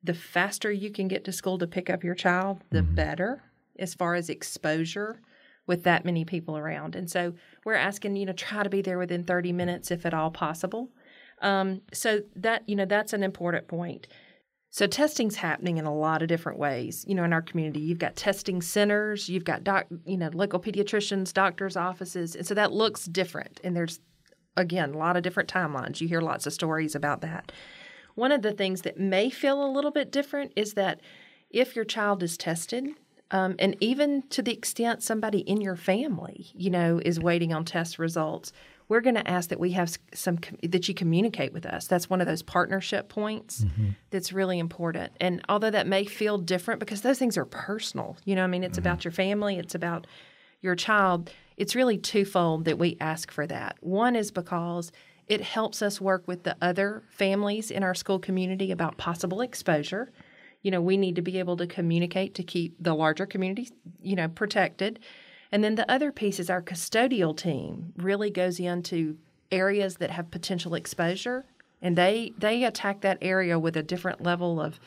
the 0.02 0.14
faster 0.14 0.72
you 0.72 0.90
can 0.90 1.08
get 1.08 1.24
to 1.24 1.32
school 1.32 1.58
to 1.58 1.66
pick 1.66 1.90
up 1.90 2.02
your 2.02 2.14
child, 2.14 2.62
the 2.70 2.82
better 2.82 3.42
as 3.78 3.94
far 3.94 4.14
as 4.14 4.28
exposure 4.28 5.20
with 5.66 5.84
that 5.84 6.04
many 6.04 6.24
people 6.24 6.56
around. 6.56 6.96
And 6.96 7.10
so 7.10 7.34
we're 7.64 7.74
asking 7.74 8.16
you 8.16 8.26
to 8.26 8.34
try 8.34 8.62
to 8.62 8.70
be 8.70 8.82
there 8.82 8.98
within 8.98 9.24
30 9.24 9.52
minutes 9.52 9.90
if 9.90 10.04
at 10.04 10.14
all 10.14 10.30
possible. 10.30 10.90
Um, 11.40 11.82
so 11.92 12.22
that 12.36 12.62
you 12.68 12.76
know 12.76 12.84
that's 12.84 13.12
an 13.12 13.22
important 13.22 13.66
point. 13.68 14.06
So 14.70 14.86
testing's 14.86 15.36
happening 15.36 15.76
in 15.76 15.84
a 15.84 15.94
lot 15.94 16.22
of 16.22 16.28
different 16.28 16.58
ways. 16.58 17.04
You 17.06 17.14
know, 17.14 17.24
in 17.24 17.32
our 17.34 17.42
community, 17.42 17.80
you've 17.80 17.98
got 17.98 18.16
testing 18.16 18.62
centers, 18.62 19.28
you've 19.28 19.44
got 19.44 19.64
doc, 19.64 19.86
you 20.06 20.16
know, 20.16 20.30
local 20.32 20.60
pediatricians, 20.60 21.32
doctors' 21.32 21.76
offices, 21.76 22.34
and 22.34 22.46
so 22.46 22.54
that 22.54 22.72
looks 22.72 23.04
different. 23.04 23.60
And 23.62 23.76
there's 23.76 24.00
again 24.56 24.94
a 24.94 24.98
lot 24.98 25.16
of 25.16 25.22
different 25.22 25.52
timelines. 25.52 26.00
You 26.00 26.08
hear 26.08 26.20
lots 26.20 26.46
of 26.46 26.52
stories 26.52 26.94
about 26.94 27.20
that. 27.20 27.52
One 28.14 28.32
of 28.32 28.42
the 28.42 28.52
things 28.52 28.82
that 28.82 28.98
may 28.98 29.30
feel 29.30 29.64
a 29.64 29.70
little 29.72 29.90
bit 29.90 30.10
different 30.10 30.52
is 30.56 30.74
that 30.74 31.00
if 31.50 31.76
your 31.76 31.84
child 31.84 32.22
is 32.22 32.36
tested, 32.36 32.90
um, 33.32 33.56
and 33.58 33.76
even 33.80 34.22
to 34.28 34.42
the 34.42 34.52
extent 34.52 35.02
somebody 35.02 35.38
in 35.38 35.60
your 35.60 35.74
family, 35.74 36.50
you 36.54 36.70
know, 36.70 37.00
is 37.04 37.18
waiting 37.18 37.52
on 37.52 37.64
test 37.64 37.98
results, 37.98 38.52
we're 38.88 39.00
going 39.00 39.14
to 39.14 39.26
ask 39.28 39.48
that 39.48 39.58
we 39.58 39.70
have 39.72 39.96
some 40.12 40.38
that 40.62 40.86
you 40.86 40.94
communicate 40.94 41.54
with 41.54 41.64
us. 41.64 41.86
That's 41.86 42.10
one 42.10 42.20
of 42.20 42.26
those 42.26 42.42
partnership 42.42 43.08
points 43.08 43.64
that's 44.10 44.34
really 44.34 44.58
important. 44.58 45.12
And 45.18 45.40
although 45.48 45.70
that 45.70 45.86
may 45.86 46.04
feel 46.04 46.36
different 46.36 46.78
because 46.78 47.00
those 47.00 47.18
things 47.18 47.38
are 47.38 47.46
personal, 47.46 48.18
you 48.26 48.36
know, 48.36 48.44
I 48.44 48.48
mean, 48.48 48.62
it's 48.62 48.76
about 48.76 49.02
your 49.04 49.12
family, 49.12 49.58
it's 49.58 49.74
about 49.74 50.06
your 50.60 50.76
child. 50.76 51.30
It's 51.56 51.74
really 51.74 51.96
twofold 51.96 52.66
that 52.66 52.78
we 52.78 52.98
ask 53.00 53.30
for 53.30 53.46
that. 53.46 53.76
One 53.80 54.14
is 54.14 54.30
because 54.30 54.92
it 55.26 55.40
helps 55.40 55.80
us 55.80 56.00
work 56.00 56.28
with 56.28 56.42
the 56.42 56.56
other 56.60 57.02
families 57.08 57.70
in 57.70 57.82
our 57.82 57.94
school 57.94 58.18
community 58.18 58.70
about 58.70 58.98
possible 58.98 59.40
exposure 59.40 60.12
you 60.62 60.70
know 60.70 60.80
we 60.80 60.96
need 60.96 61.16
to 61.16 61.22
be 61.22 61.38
able 61.38 61.56
to 61.56 61.66
communicate 61.66 62.34
to 62.34 62.42
keep 62.42 62.74
the 62.80 62.94
larger 62.94 63.26
community 63.26 63.68
you 64.02 64.16
know 64.16 64.28
protected 64.28 64.98
and 65.50 65.62
then 65.62 65.74
the 65.74 65.90
other 65.90 66.10
piece 66.12 66.38
is 66.40 66.48
our 66.48 66.62
custodial 66.62 67.36
team 67.36 67.92
really 67.96 68.30
goes 68.30 68.58
into 68.58 69.16
areas 69.50 69.96
that 69.96 70.10
have 70.10 70.30
potential 70.30 70.74
exposure 70.74 71.44
and 71.82 71.96
they 71.96 72.32
they 72.38 72.64
attack 72.64 73.00
that 73.02 73.18
area 73.20 73.58
with 73.58 73.76
a 73.76 73.82
different 73.82 74.22
level 74.22 74.60
of 74.60 74.78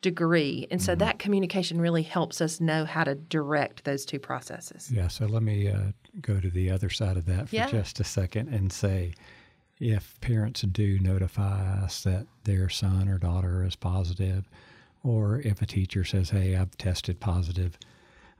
degree. 0.00 0.66
And 0.70 0.82
so 0.82 0.92
Mm-hmm. 0.92 0.98
that 0.98 1.18
communication 1.18 1.80
really 1.80 2.02
helps 2.02 2.40
us 2.42 2.60
know 2.60 2.84
how 2.84 3.04
to 3.04 3.14
direct 3.14 3.84
those 3.84 4.04
two 4.04 4.18
processes. 4.18 4.90
Yeah, 4.92 5.08
so 5.08 5.24
let 5.24 5.42
me 5.42 5.68
uh, 5.68 5.92
go 6.20 6.40
to 6.40 6.50
the 6.50 6.70
other 6.70 6.90
side 6.90 7.16
of 7.16 7.24
that 7.24 7.48
for 7.48 7.54
Yeah. 7.56 7.70
just 7.70 8.00
a 8.00 8.04
second 8.04 8.48
and 8.52 8.70
say 8.70 9.14
if 9.80 10.20
parents 10.20 10.60
do 10.60 10.98
notify 11.00 11.82
us 11.82 12.02
that 12.04 12.26
their 12.44 12.68
son 12.68 13.08
or 13.08 13.16
daughter 13.18 13.64
is 13.64 13.76
positive, 13.76 14.44
or 15.04 15.40
if 15.40 15.62
a 15.62 15.66
teacher 15.66 16.02
says, 16.04 16.30
hey, 16.30 16.56
I've 16.56 16.76
tested 16.76 17.20
positive, 17.20 17.78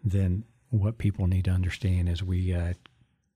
then 0.03 0.45
what 0.71 0.99
people 0.99 1.27
need 1.29 1.45
to 1.45 1.51
understand 1.53 2.09
is 2.09 2.23
we 2.23 2.53
uh, 2.53 2.73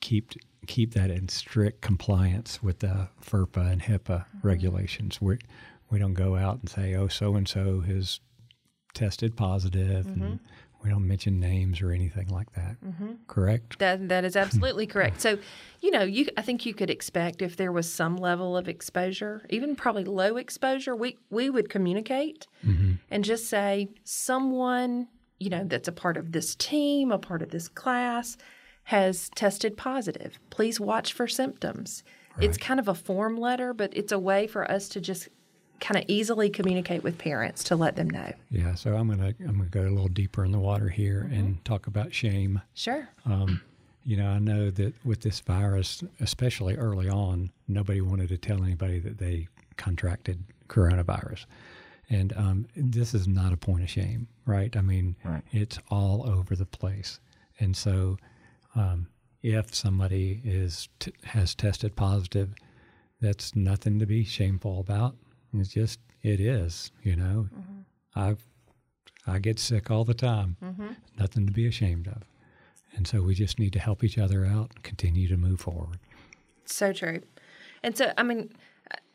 keep 0.01 0.33
keep 0.67 0.95
that 0.95 1.11
in 1.11 1.29
strict 1.29 1.81
compliance 1.81 2.63
with 2.63 2.81
the 2.81 3.09
FERPA 3.25 3.71
and 3.73 3.83
HIPAA 3.83 4.25
regulations. 4.43 5.21
We 5.21 5.39
we 5.91 5.99
don't 5.99 6.15
go 6.15 6.37
out 6.37 6.59
and 6.61 6.69
say, 6.69 6.95
oh, 6.95 7.09
so 7.09 7.37
and 7.37 7.47
so 7.47 7.81
has 7.81 8.21
tested 8.95 9.37
positive, 9.37 10.07
and 10.07 10.41
we 10.83 10.91
don't 10.91 11.07
mention 11.07 11.41
names 11.41 11.81
or 11.83 11.91
anything 11.91 12.29
like 12.29 12.53
that. 12.53 12.77
Mm-hmm. 12.85 13.13
Correct? 13.27 13.79
That 13.79 14.09
that 14.09 14.25
is 14.25 14.37
absolutely 14.45 14.87
correct. 14.87 15.21
So, 15.21 15.39
you 15.81 15.91
know, 15.91 16.03
you 16.03 16.29
I 16.37 16.43
think 16.43 16.67
you 16.67 16.75
could 16.75 16.91
expect 16.91 17.43
if 17.43 17.57
there 17.57 17.73
was 17.73 17.91
some 17.91 18.17
level 18.17 18.57
of 18.57 18.69
exposure, 18.69 19.45
even 19.51 19.77
probably 19.77 20.05
low 20.05 20.37
exposure, 20.37 20.95
we 20.95 21.19
we 21.31 21.51
would 21.51 21.69
communicate 21.69 22.47
mm-hmm. 22.65 22.95
and 23.11 23.25
just 23.25 23.49
say 23.49 23.89
someone, 24.05 25.09
you 25.39 25.51
know, 25.51 25.65
that's 25.65 25.89
a 25.89 25.93
part 25.93 26.17
of 26.17 26.33
this 26.33 26.55
team, 26.55 27.11
a 27.11 27.19
part 27.19 27.43
of 27.43 27.51
this 27.51 27.69
class 27.69 28.37
has 28.85 29.29
tested 29.35 29.77
positive. 29.77 30.39
Please 30.49 30.81
watch 30.81 31.13
for 31.13 31.27
symptoms. 31.27 32.03
It's 32.41 32.57
kind 32.57 32.79
of 32.79 32.89
a 32.89 32.95
form 32.95 33.37
letter, 33.37 33.75
but 33.75 33.95
it's 33.97 34.13
a 34.13 34.19
way 34.19 34.47
for 34.47 34.71
us 34.71 34.89
to 34.91 35.01
just 35.01 35.29
kind 35.81 35.99
of 35.99 36.05
easily 36.09 36.51
communicate 36.51 37.03
with 37.03 37.19
parents 37.19 37.65
to 37.65 37.77
let 37.77 37.97
them 37.97 38.09
know. 38.11 38.33
Yeah. 38.51 38.75
So 38.75 38.95
I'm 38.97 39.09
gonna 39.09 39.35
I'm 39.41 39.59
gonna 39.59 39.69
go 39.71 39.83
a 39.83 39.91
little 39.91 40.09
deeper 40.09 40.45
in 40.45 40.53
the 40.53 40.59
water 40.59 40.89
here 40.89 41.29
and 41.33 41.65
talk 41.65 41.87
about 41.87 42.13
shame. 42.15 42.61
Sure. 42.75 43.09
Um, 43.25 43.61
you 44.05 44.17
know, 44.17 44.29
I 44.29 44.39
know 44.39 44.71
that 44.71 44.95
with 45.05 45.21
this 45.21 45.41
virus, 45.41 46.03
especially 46.21 46.77
early 46.77 47.09
on, 47.09 47.51
nobody 47.67 48.01
wanted 48.01 48.29
to 48.31 48.39
tell 48.39 48.63
anybody 48.63 48.99
that 49.01 49.19
they 49.19 49.49
contracted 49.77 50.43
coronavirus. 50.69 51.45
And 52.11 52.33
um, 52.37 52.67
this 52.75 53.13
is 53.13 53.29
not 53.29 53.53
a 53.53 53.57
point 53.59 53.83
of 53.83 53.91
shame, 53.91 54.29
right? 54.47 54.75
I 54.75 54.81
mean, 54.81 55.15
Right. 55.25 55.43
it's 55.53 55.79
all 55.91 56.27
over 56.29 56.57
the 56.57 56.65
place. 56.65 57.21
And 57.61 57.77
so, 57.77 58.17
um, 58.75 59.09
if 59.43 59.75
somebody 59.75 60.41
is 60.43 60.89
t- 61.01 61.13
has 61.25 61.55
tested 61.55 61.95
positive, 61.97 62.55
that's 63.21 63.55
nothing 63.55 63.99
to 63.99 64.07
be 64.07 64.25
shameful 64.25 64.81
about. 64.81 65.17
It's 65.55 65.71
just 65.71 66.01
it 66.23 66.41
is, 66.41 66.91
you 67.03 67.17
know. 67.17 67.49
Mm-hmm. 67.55 67.81
I've 68.15 68.43
I 69.27 69.39
get 69.39 69.59
sick 69.59 69.91
all 69.91 70.05
the 70.05 70.15
time. 70.15 70.57
Mm-hmm. 70.63 70.89
Nothing 71.19 71.47
to 71.47 71.53
be 71.53 71.67
ashamed 71.67 72.09
of. 72.09 72.23
And 72.95 73.07
so 73.07 73.21
we 73.21 73.35
just 73.35 73.59
need 73.59 73.73
to 73.75 73.79
help 73.79 74.03
each 74.03 74.19
other 74.19 74.45
out 74.45 74.71
and 74.75 74.83
continue 74.83 75.29
to 75.29 75.37
move 75.37 75.61
forward. 75.61 75.99
So 76.65 76.93
true. 76.93 77.21
And 77.83 77.97
so, 77.97 78.13
I 78.17 78.23
mean, 78.23 78.51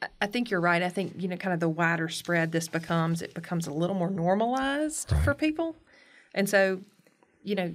I, 0.02 0.08
I 0.22 0.28
think 0.28 0.52
you're 0.52 0.62
right. 0.62 0.84
I 0.84 0.90
think, 0.90 1.16
you 1.18 1.28
know, 1.28 1.36
kind 1.36 1.54
of 1.54 1.60
the 1.60 1.70
wider 1.70 2.10
spread 2.10 2.52
this 2.52 2.68
becomes, 2.68 3.22
it 3.22 3.34
becomes 3.34 3.68
a 3.68 3.74
little 3.74 3.96
more 3.96 4.10
normalized 4.10 5.12
for 5.24 5.34
people. 5.34 5.76
And 6.34 6.48
so, 6.48 6.82
you 7.44 7.56
know, 7.56 7.74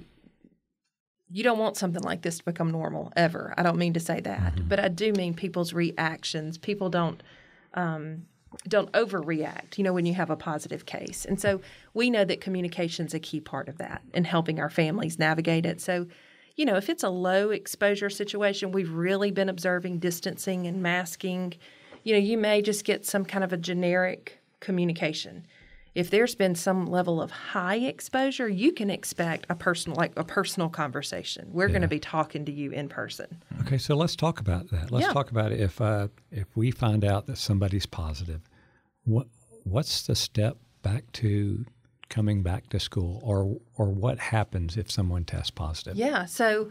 you 1.31 1.43
don't 1.43 1.59
want 1.59 1.77
something 1.77 2.01
like 2.01 2.23
this 2.23 2.39
to 2.39 2.45
become 2.45 2.71
normal 2.71 3.13
ever. 3.15 3.53
I 3.57 3.63
don't 3.63 3.77
mean 3.77 3.93
to 3.93 3.99
say 3.99 4.19
that, 4.21 4.55
mm-hmm. 4.55 4.67
but 4.67 4.79
I 4.79 4.87
do 4.87 5.13
mean 5.13 5.33
people's 5.35 5.73
reactions. 5.73 6.57
People 6.57 6.89
don't 6.89 7.21
um, 7.75 8.25
don't 8.67 8.91
overreact, 8.93 9.77
you 9.77 9.83
know, 9.83 9.93
when 9.93 10.05
you 10.05 10.13
have 10.15 10.29
a 10.29 10.35
positive 10.35 10.85
case. 10.85 11.25
And 11.25 11.39
so 11.39 11.61
we 11.93 12.09
know 12.09 12.25
that 12.25 12.41
communication 12.41 13.05
is 13.05 13.13
a 13.13 13.19
key 13.19 13.39
part 13.39 13.69
of 13.69 13.77
that 13.77 14.01
and 14.13 14.25
helping 14.25 14.59
our 14.59 14.69
families 14.69 15.19
navigate 15.19 15.65
it. 15.65 15.79
So, 15.81 16.07
you 16.55 16.65
know, 16.65 16.75
if 16.75 16.89
it's 16.89 17.03
a 17.03 17.09
low 17.09 17.51
exposure 17.51 18.09
situation, 18.09 18.71
we've 18.71 18.91
really 18.91 19.31
been 19.31 19.49
observing 19.49 19.99
distancing 19.99 20.67
and 20.67 20.81
masking, 20.81 21.53
you 22.03 22.13
know, 22.13 22.19
you 22.19 22.37
may 22.37 22.61
just 22.61 22.85
get 22.85 23.05
some 23.05 23.23
kind 23.23 23.43
of 23.43 23.53
a 23.53 23.57
generic 23.57 24.39
communication. 24.59 25.45
If 25.95 26.09
there's 26.11 26.35
been 26.35 26.55
some 26.55 26.85
level 26.85 27.21
of 27.21 27.31
high 27.31 27.77
exposure, 27.77 28.47
you 28.47 28.71
can 28.71 28.89
expect 28.89 29.45
a 29.49 29.55
personal 29.55 29.97
like 29.97 30.13
a 30.17 30.23
personal 30.23 30.69
conversation. 30.69 31.49
We're 31.51 31.67
going 31.69 31.81
to 31.81 31.87
be 31.87 31.99
talking 31.99 32.45
to 32.45 32.51
you 32.51 32.71
in 32.71 32.89
person. 32.89 33.41
Okay, 33.61 33.77
so 33.77 33.95
let's 33.95 34.15
talk 34.15 34.39
about 34.39 34.69
that. 34.69 34.91
Let's 34.91 35.07
Yeah. 35.07 35.13
talk 35.13 35.31
about 35.31 35.51
if 35.51 35.81
uh, 35.81 36.09
if 36.31 36.47
we 36.55 36.71
find 36.71 37.03
out 37.03 37.25
that 37.27 37.37
somebody's 37.37 37.85
positive, 37.85 38.41
what 39.03 39.27
what's 39.63 40.05
the 40.05 40.15
step 40.15 40.57
back 40.83 41.11
to 41.13 41.65
coming 42.09 42.41
back 42.43 42.69
to 42.69 42.79
school, 42.79 43.19
or 43.23 43.57
or 43.77 43.91
what 43.91 44.19
happens 44.19 44.77
if 44.77 44.89
someone 44.91 45.25
tests 45.25 45.51
positive? 45.51 45.95
Yeah. 45.95 46.25
So, 46.25 46.69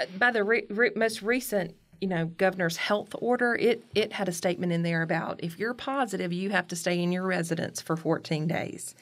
uh, 0.00 0.06
by 0.18 0.30
the 0.30 0.44
re- 0.44 0.66
re- 0.70 0.92
most 0.96 1.22
recent, 1.22 1.74
you 2.04 2.10
know, 2.10 2.26
governor's 2.26 2.76
health 2.76 3.14
order, 3.18 3.54
it 3.54 3.82
it 3.94 4.12
had 4.12 4.28
a 4.28 4.32
statement 4.32 4.72
in 4.72 4.82
there 4.82 5.00
about 5.00 5.42
if 5.42 5.58
you're 5.58 5.72
positive, 5.72 6.34
you 6.34 6.50
have 6.50 6.68
to 6.68 6.76
stay 6.76 7.02
in 7.02 7.10
your 7.10 7.26
residence 7.26 7.80
for 7.80 7.96
14 7.96 8.46
days. 8.46 8.94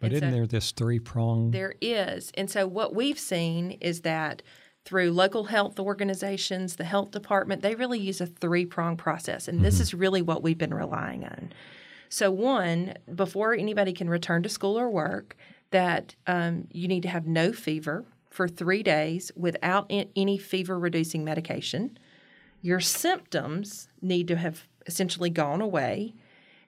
But 0.00 0.06
And 0.06 0.12
isn't 0.14 0.30
so- 0.30 0.34
there 0.34 0.46
this 0.48 0.72
three 0.72 0.98
prong? 0.98 1.52
There 1.52 1.74
is, 1.80 2.32
and 2.34 2.50
so 2.50 2.66
what 2.66 2.92
we've 2.92 3.20
seen 3.20 3.78
is 3.80 4.00
that 4.00 4.42
through 4.84 5.12
local 5.12 5.44
health 5.44 5.78
organizations, 5.78 6.74
the 6.74 6.82
health 6.82 7.12
department, 7.12 7.62
they 7.62 7.76
really 7.76 8.00
use 8.00 8.20
a 8.20 8.26
three 8.26 8.66
prong 8.66 8.96
process, 8.96 9.46
and 9.46 9.64
this 9.64 9.78
is 9.78 9.94
really 9.94 10.20
what 10.20 10.42
we've 10.42 10.58
been 10.58 10.74
relying 10.74 11.22
on. 11.24 11.52
So, 12.08 12.32
one, 12.32 12.94
before 13.14 13.54
anybody 13.54 13.92
can 13.92 14.10
return 14.10 14.42
to 14.42 14.48
school 14.48 14.76
or 14.76 14.90
work, 14.90 15.36
that 15.70 16.16
um, 16.26 16.66
you 16.72 16.88
need 16.88 17.04
to 17.04 17.08
have 17.10 17.28
no 17.28 17.52
fever 17.52 18.04
for 18.28 18.48
three 18.48 18.82
days 18.82 19.30
without 19.36 19.86
any 20.16 20.36
fever 20.36 20.76
reducing 20.80 21.22
medication. 21.24 21.96
Your 22.60 22.80
symptoms 22.80 23.88
need 24.00 24.28
to 24.28 24.36
have 24.36 24.66
essentially 24.86 25.30
gone 25.30 25.60
away. 25.60 26.14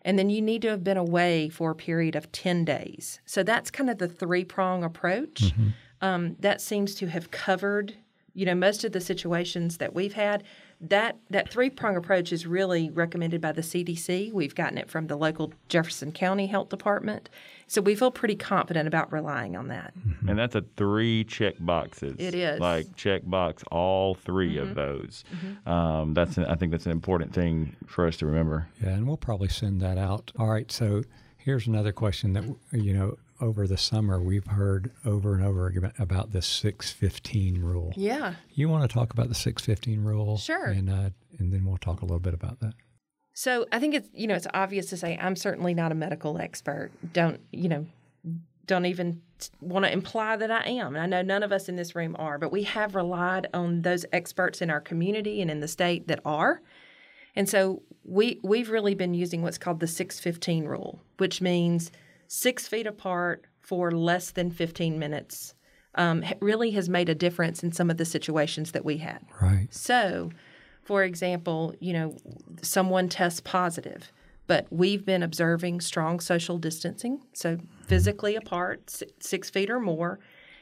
And 0.04 0.18
then 0.18 0.30
you 0.30 0.42
need 0.42 0.62
to 0.62 0.68
have 0.68 0.82
been 0.82 0.96
away 0.96 1.48
for 1.48 1.70
a 1.70 1.74
period 1.76 2.16
of 2.16 2.32
10 2.32 2.64
days. 2.64 3.20
So 3.24 3.42
that's 3.42 3.70
kind 3.70 3.88
of 3.88 3.98
the 3.98 4.08
three 4.08 4.44
prong 4.44 4.82
approach. 4.82 5.52
Um, 6.00 6.36
that 6.40 6.60
seems 6.60 6.96
to 6.96 7.06
have 7.06 7.30
covered, 7.30 7.94
you 8.34 8.44
know, 8.44 8.56
most 8.56 8.82
of 8.82 8.90
the 8.90 9.00
situations 9.00 9.78
that 9.78 9.94
we've 9.94 10.14
had. 10.14 10.42
That 10.82 11.16
that 11.30 11.48
three 11.48 11.70
prong 11.70 11.96
approach 11.96 12.32
is 12.32 12.44
really 12.46 12.90
recommended 12.90 13.40
by 13.40 13.52
the 13.52 13.62
CDC. 13.62 14.32
We've 14.32 14.54
gotten 14.54 14.78
it 14.78 14.90
from 14.90 15.06
the 15.06 15.16
local 15.16 15.52
Jefferson 15.68 16.10
County 16.10 16.48
Health 16.48 16.70
Department, 16.70 17.30
so 17.68 17.80
we 17.80 17.94
feel 17.94 18.10
pretty 18.10 18.34
confident 18.34 18.88
about 18.88 19.12
relying 19.12 19.56
on 19.56 19.68
that. 19.68 19.94
And 20.28 20.36
that's 20.38 20.56
a 20.56 20.64
three 20.76 21.22
check 21.24 21.54
boxes. 21.60 22.16
It 22.18 22.34
is. 22.34 22.54
Mm-hmm. 22.54 22.62
like 22.62 22.96
check 22.96 23.22
box 23.24 23.62
all 23.70 24.14
3 24.14 24.58
of 24.58 24.74
those. 24.74 25.24
Um, 25.66 26.14
that's 26.14 26.36
an, 26.36 26.46
I 26.46 26.56
think 26.56 26.72
that's 26.72 26.86
an 26.86 26.92
important 26.92 27.32
thing 27.32 27.76
for 27.86 28.06
us 28.06 28.16
to 28.18 28.26
remember. 28.26 28.68
Yeah, 28.82 28.90
and 28.90 29.06
we'll 29.06 29.16
probably 29.16 29.48
send 29.48 29.80
that 29.82 29.98
out. 29.98 30.32
All 30.38 30.48
right, 30.48 30.70
so 30.70 31.02
here's 31.38 31.66
another 31.66 31.92
question 31.92 32.32
that 32.32 32.44
you 32.72 32.92
know 32.92 33.16
over 33.42 33.66
the 33.66 33.76
summer 33.76 34.22
we've 34.22 34.46
heard 34.46 34.92
over 35.04 35.34
and 35.34 35.44
over 35.44 35.66
again 35.66 35.92
about 35.98 36.32
this 36.32 36.46
615 36.46 37.60
rule. 37.60 37.92
Yeah. 37.96 38.34
You 38.54 38.68
want 38.68 38.88
to 38.88 38.94
talk 38.94 39.12
about 39.12 39.28
the 39.28 39.34
615 39.34 40.04
rule? 40.04 40.38
Sure. 40.38 40.66
And 40.66 40.88
uh, 40.88 41.10
and 41.38 41.52
then 41.52 41.64
we'll 41.64 41.76
talk 41.76 42.00
a 42.00 42.04
little 42.04 42.20
bit 42.20 42.34
about 42.34 42.60
that. 42.60 42.74
So 43.34 43.66
I 43.72 43.80
think 43.80 43.94
it's 43.94 44.08
you 44.14 44.26
know 44.26 44.34
it's 44.34 44.46
obvious 44.54 44.86
to 44.86 44.96
say 44.96 45.18
I'm 45.20 45.36
certainly 45.36 45.74
not 45.74 45.92
a 45.92 45.94
medical 45.94 46.38
expert. 46.38 46.90
Don't 47.12 47.40
you 47.50 47.68
know? 47.68 47.86
Don't 48.64 48.86
even 48.86 49.20
want 49.60 49.84
to 49.84 49.92
imply 49.92 50.36
that 50.36 50.50
I 50.52 50.68
am. 50.68 50.94
And 50.94 51.02
I 51.02 51.06
know 51.06 51.20
none 51.20 51.42
of 51.42 51.50
us 51.50 51.68
in 51.68 51.74
this 51.74 51.96
room 51.96 52.14
are, 52.18 52.38
but 52.38 52.52
we 52.52 52.62
have 52.62 52.94
relied 52.94 53.48
on 53.52 53.82
those 53.82 54.06
experts 54.12 54.62
in 54.62 54.70
our 54.70 54.80
community 54.80 55.42
and 55.42 55.50
in 55.50 55.58
the 55.58 55.66
state 55.66 56.06
that 56.06 56.20
are. 56.24 56.62
And 57.34 57.48
so 57.48 57.82
we 58.04 58.38
we've 58.42 58.70
really 58.70 58.94
been 58.94 59.14
using 59.14 59.42
what's 59.42 59.58
called 59.58 59.80
the 59.80 59.88
615 59.88 60.64
rule, 60.64 61.00
which 61.16 61.40
means 61.40 61.90
six 62.32 62.66
feet 62.66 62.86
apart 62.86 63.44
for 63.60 63.90
less 63.90 64.30
than 64.30 64.50
15 64.50 64.98
minutes. 64.98 65.54
Um, 65.96 66.24
really 66.40 66.70
has 66.70 66.88
made 66.88 67.10
a 67.10 67.14
difference 67.14 67.62
in 67.62 67.72
some 67.72 67.90
of 67.90 67.98
the 67.98 68.06
situations 68.06 68.72
that 68.72 68.86
we 68.86 68.96
had. 68.96 69.22
Right. 69.42 69.68
So, 69.70 70.30
for 70.82 71.04
example, 71.04 71.74
you 71.78 71.92
know, 71.92 72.16
someone 72.62 73.10
tests 73.10 73.40
positive, 73.40 74.10
but 74.46 74.66
we've 74.70 75.04
been 75.04 75.22
observing 75.22 75.82
strong 75.82 76.18
social 76.20 76.56
distancing, 76.56 77.20
so 77.34 77.58
physically 77.86 78.34
apart, 78.34 79.02
six 79.20 79.50
feet 79.50 79.68
or 79.68 79.78
more. 79.78 80.18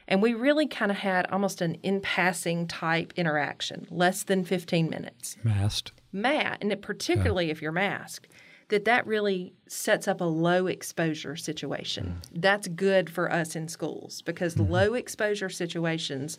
And 0.09 0.21
we 0.21 0.35
really 0.35 0.67
kind 0.67 0.91
of 0.91 0.97
had 0.97 1.27
almost 1.31 1.61
an 1.61 1.75
in 1.85 2.01
passing 2.01 2.67
type 2.67 3.13
interaction, 3.15 3.87
less 3.91 4.25
than 4.25 4.45
15 4.45 4.91
minutes. 4.91 5.37
Masked. 5.45 5.93
Matt, 6.13 6.59
and 6.61 6.73
it, 6.73 6.83
particularly 6.83 7.51
if 7.51 7.63
you're 7.63 7.71
masked, 7.71 8.27
that 8.71 8.87
that 8.87 9.07
really 9.07 9.53
sets 9.69 10.09
up 10.09 10.21
a 10.21 10.25
low 10.25 10.67
exposure 10.67 11.37
situation. 11.37 12.21
Mm. 12.33 12.41
That's 12.43 12.69
good 12.69 13.11
for 13.11 13.31
us 13.31 13.55
in 13.55 13.69
schools 13.69 14.23
because 14.23 14.55
mm-hmm. 14.55 14.73
low 14.73 14.95
exposure 14.95 15.49
situations 15.49 16.39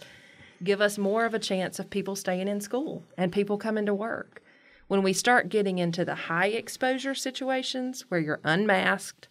give 0.64 0.82
us 0.82 0.98
more 0.98 1.26
of 1.26 1.34
a 1.34 1.40
chance 1.40 1.80
of 1.80 1.90
people 1.90 2.16
staying 2.16 2.48
in 2.48 2.62
school 2.62 3.04
and 3.18 3.32
people 3.32 3.58
coming 3.58 3.86
to 3.86 3.94
work. 3.94 4.42
When 4.88 5.04
we 5.04 5.14
start 5.14 5.50
getting 5.50 5.80
into 5.80 6.04
the 6.04 6.16
high 6.16 6.48
exposure 6.48 7.16
situations 7.16 8.06
where 8.10 8.20
you're 8.20 8.42
unmasked, 8.44 9.30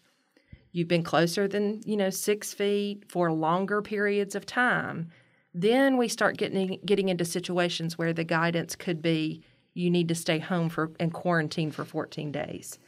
you've 0.73 0.88
been 0.88 1.02
closer 1.02 1.47
than, 1.47 1.83
you 1.85 1.97
know, 1.97 2.11
six 2.11 2.54
feet 2.54 3.04
for 3.09 3.30
longer 3.30 3.83
periods 3.83 4.35
of 4.35 4.47
time, 4.47 5.11
then 5.52 5.97
we 5.97 6.09
start 6.09 6.37
getting 6.37 6.78
getting 6.85 7.09
into 7.09 7.25
situations 7.25 7.99
where 7.99 8.12
the 8.12 8.25
guidance 8.25 8.76
could 8.76 9.02
be 9.02 9.42
you 9.75 9.90
need 9.90 10.09
to 10.09 10.14
stay 10.14 10.38
home 10.38 10.69
for 10.69 10.92
and 10.99 11.12
quarantine 11.12 11.71
for 11.71 11.85
14 11.85 12.33
days. 12.33 12.78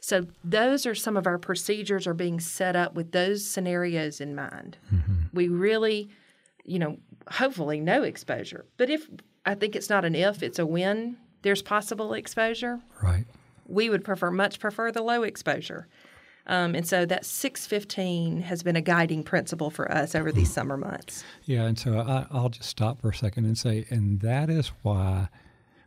So 0.00 0.26
those 0.44 0.86
are 0.86 0.94
some 0.94 1.16
of 1.16 1.26
our 1.26 1.38
procedures 1.38 2.06
are 2.06 2.14
being 2.14 2.40
set 2.40 2.76
up 2.76 2.94
with 2.94 3.12
those 3.12 3.46
scenarios 3.46 4.20
in 4.20 4.34
mind. 4.34 4.78
Mm-hmm. 4.92 5.14
We 5.32 5.48
really, 5.48 6.10
you 6.64 6.78
know, 6.78 6.98
hopefully 7.30 7.80
no 7.80 8.02
exposure. 8.02 8.66
But 8.76 8.90
if 8.90 9.08
I 9.44 9.54
think 9.54 9.76
it's 9.76 9.90
not 9.90 10.04
an 10.04 10.14
if, 10.14 10.42
it's 10.42 10.58
a 10.58 10.66
when 10.66 11.16
there's 11.42 11.62
possible 11.62 12.14
exposure. 12.14 12.80
Right. 13.02 13.24
We 13.66 13.90
would 13.90 14.04
prefer 14.04 14.30
much 14.30 14.58
prefer 14.58 14.92
the 14.92 15.02
low 15.02 15.22
exposure. 15.22 15.88
Um, 16.48 16.74
and 16.74 16.86
so 16.86 17.04
that 17.06 17.24
615 17.24 18.42
has 18.42 18.62
been 18.62 18.76
a 18.76 18.80
guiding 18.80 19.24
principle 19.24 19.70
for 19.70 19.90
us 19.90 20.14
over 20.14 20.30
these 20.30 20.52
summer 20.52 20.76
months. 20.76 21.24
Yeah, 21.44 21.64
and 21.64 21.78
so 21.78 21.98
I, 21.98 22.26
I'll 22.30 22.48
just 22.48 22.68
stop 22.68 23.00
for 23.00 23.10
a 23.10 23.14
second 23.14 23.46
and 23.46 23.58
say, 23.58 23.84
and 23.90 24.20
that 24.20 24.48
is 24.48 24.68
why 24.82 25.28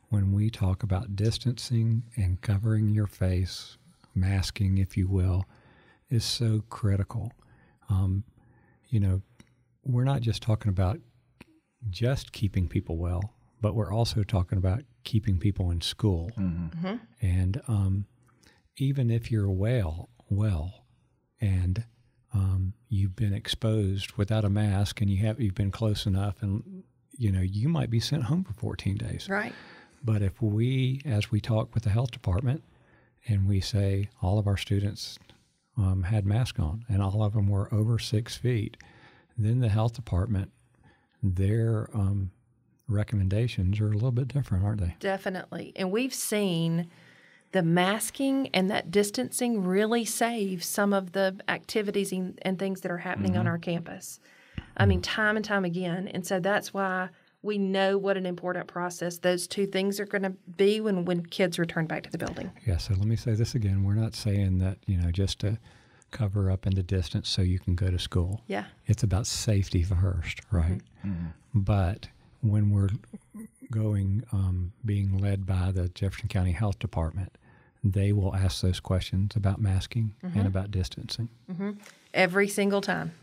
when 0.10 0.34
we 0.34 0.50
talk 0.50 0.84
about 0.84 1.16
distancing 1.16 2.04
and 2.18 2.42
covering 2.42 2.90
your 2.90 3.08
face, 3.08 3.78
masking, 4.20 4.78
if 4.78 4.98
you 4.98 5.08
will, 5.08 5.46
is 6.10 6.24
so 6.24 6.64
critical. 6.70 7.32
Um, 7.90 8.24
you 8.90 9.00
know, 9.00 9.22
we're 9.84 10.04
not 10.04 10.22
just 10.22 10.42
talking 10.42 10.70
about 10.70 11.00
just 11.90 12.32
keeping 12.32 12.68
people 12.68 12.98
well, 12.98 13.34
but 13.62 13.76
we're 13.76 13.94
also 13.94 14.24
talking 14.24 14.58
about 14.58 14.82
keeping 15.04 15.38
people 15.38 15.72
in 15.72 15.82
school. 15.82 16.32
Mm-hmm. 16.38 16.88
Mm-hmm. 16.88 16.96
And 17.22 17.62
um, 17.68 18.06
even 18.78 19.10
if 19.10 19.32
you're 19.32 19.50
well, 19.50 20.10
well, 20.30 20.86
and 21.42 21.84
um, 22.34 22.74
you've 22.90 23.16
been 23.16 23.34
exposed 23.34 24.14
without 24.14 24.46
a 24.46 24.50
mask, 24.50 25.02
and 25.02 25.10
you 25.10 25.26
have 25.26 25.40
you've 25.40 25.56
been 25.56 25.72
close 25.72 26.06
enough, 26.06 26.42
and 26.42 26.84
you 27.18 27.32
know 27.32 27.42
you 27.42 27.70
might 27.70 27.90
be 27.90 28.00
sent 28.00 28.24
home 28.24 28.44
for 28.44 28.54
14 28.54 28.98
days. 28.98 29.28
Right. 29.30 29.54
But 30.04 30.22
if 30.22 30.42
we, 30.42 31.02
as 31.06 31.32
we 31.32 31.42
talk 31.42 31.74
with 31.74 31.84
the 31.84 31.90
health 31.90 32.12
department, 32.12 32.64
and 33.28 33.48
we 33.48 33.60
say 33.60 34.10
all 34.22 34.40
of 34.40 34.48
our 34.48 34.58
students 34.58 35.20
um, 35.78 36.04
had 36.04 36.26
masks 36.26 36.60
on, 36.60 36.86
and 36.90 37.02
all 37.02 37.24
of 37.24 37.34
them 37.34 37.48
were 37.48 37.74
over 37.74 38.00
six 38.00 38.36
feet, 38.36 38.78
then 39.38 39.60
the 39.60 39.70
health 39.70 39.94
department, 39.94 40.52
their 41.24 41.90
um, 41.94 42.32
recommendations 42.88 43.80
are 43.80 43.88
a 43.88 43.94
little 43.94 44.12
bit 44.12 44.28
different, 44.28 44.64
aren't 44.64 44.82
they? 44.82 44.96
Definitely. 45.00 45.72
And 45.76 45.92
we've 45.92 46.14
seen 46.14 46.90
the 47.52 47.64
masking 47.64 48.50
and 48.54 48.70
that 48.70 48.92
distancing 48.92 49.64
really 49.64 50.06
save 50.06 50.64
some 50.64 50.94
of 50.94 51.14
the 51.14 51.40
activities 51.48 52.12
and, 52.12 52.60
things 52.60 52.82
that 52.82 52.92
are 52.92 52.98
happening 52.98 53.32
mm-hmm. 53.32 53.42
on 53.42 53.48
our 53.48 53.58
campus. 53.58 54.20
I 54.78 54.86
mean, 54.86 55.02
time 55.02 55.36
and 55.36 55.44
time 55.44 55.66
again. 55.66 56.08
And 56.08 56.26
so 56.26 56.40
that's 56.40 56.74
why 56.74 57.10
we 57.42 57.58
know 57.58 57.98
what 57.98 58.18
an 58.18 58.26
important 58.26 58.68
process 58.68 59.20
those 59.20 59.48
two 59.48 59.66
things 59.66 60.00
are 60.00 60.06
going 60.06 60.24
to 60.24 60.32
be 60.58 60.82
when, 60.82 61.06
when 61.06 61.26
kids 61.26 61.58
return 61.58 61.86
back 61.86 62.04
to 62.04 62.10
the 62.10 62.18
building. 62.18 62.52
Yeah, 62.66 62.78
so 62.78 62.94
let 62.96 63.06
me 63.06 63.16
say 63.16 63.34
this 63.34 63.56
again. 63.56 63.84
We're 63.84 63.94
not 63.94 64.14
saying 64.14 64.60
that, 64.60 64.78
you 64.86 64.98
know, 64.98 65.12
just 65.12 65.40
to 65.40 65.58
cover 66.12 66.52
up 66.52 66.66
in 66.66 66.76
the 66.76 66.84
distance 66.84 67.30
so 67.30 67.42
you 67.42 67.60
can 67.60 67.76
go 67.76 67.90
to 67.90 68.00
school. 68.00 68.42
Yeah. 68.48 68.66
It's 68.88 69.04
about 69.04 69.28
safety 69.28 69.84
first, 69.84 70.42
right? 70.52 70.82
Mm-hmm. 71.04 71.10
Mm-hmm. 71.10 71.28
But 71.54 72.10
when 72.42 72.72
we're 72.72 72.90
going, 73.72 74.24
um, 74.32 74.74
being 74.84 75.18
led 75.18 75.46
by 75.46 75.72
the 75.72 75.90
Jefferson 75.90 76.28
County 76.28 76.52
Health 76.52 76.80
Department, 76.80 77.38
they 77.84 78.12
will 78.12 78.36
ask 78.36 78.62
those 78.62 78.80
questions 78.80 79.36
about 79.36 79.62
masking 79.62 80.14
mm-hmm. 80.24 80.38
and 80.38 80.48
about 80.48 80.72
distancing. 80.72 81.30
Mm-hmm. 81.50 81.72
Every 82.14 82.48
single 82.48 82.82
time. 82.82 83.14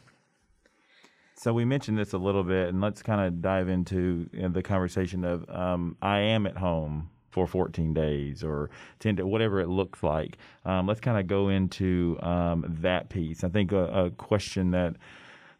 So 1.39 1.53
we 1.53 1.67
mentioned 1.67 1.99
this 1.99 2.15
a 2.15 2.19
little 2.19 2.45
bit, 2.45 2.71
and 2.71 2.81
let's 2.81 3.03
kind 3.03 3.21
of 3.21 3.43
dive 3.43 3.69
into 3.69 4.29
the 4.33 4.63
conversation 4.63 5.23
of 5.23 5.49
um, 5.51 5.97
I 6.01 6.21
am 6.21 6.47
at 6.47 6.57
home 6.57 7.11
for 7.31 7.47
14 7.47 7.93
days 7.93 8.43
or 8.43 8.71
10 9.01 9.17
to 9.17 9.27
whatever 9.27 9.61
it 9.61 9.69
looks 9.69 10.03
like. 10.03 10.39
Um, 10.65 10.87
let's 10.87 11.01
kind 11.01 11.19
of 11.19 11.27
go 11.27 11.51
into 11.51 12.19
um, 12.23 12.65
that 12.81 13.11
piece. 13.11 13.45
I 13.45 13.51
think 13.51 13.73
a, 13.73 14.07
a 14.07 14.11
question 14.13 14.71
that 14.71 14.97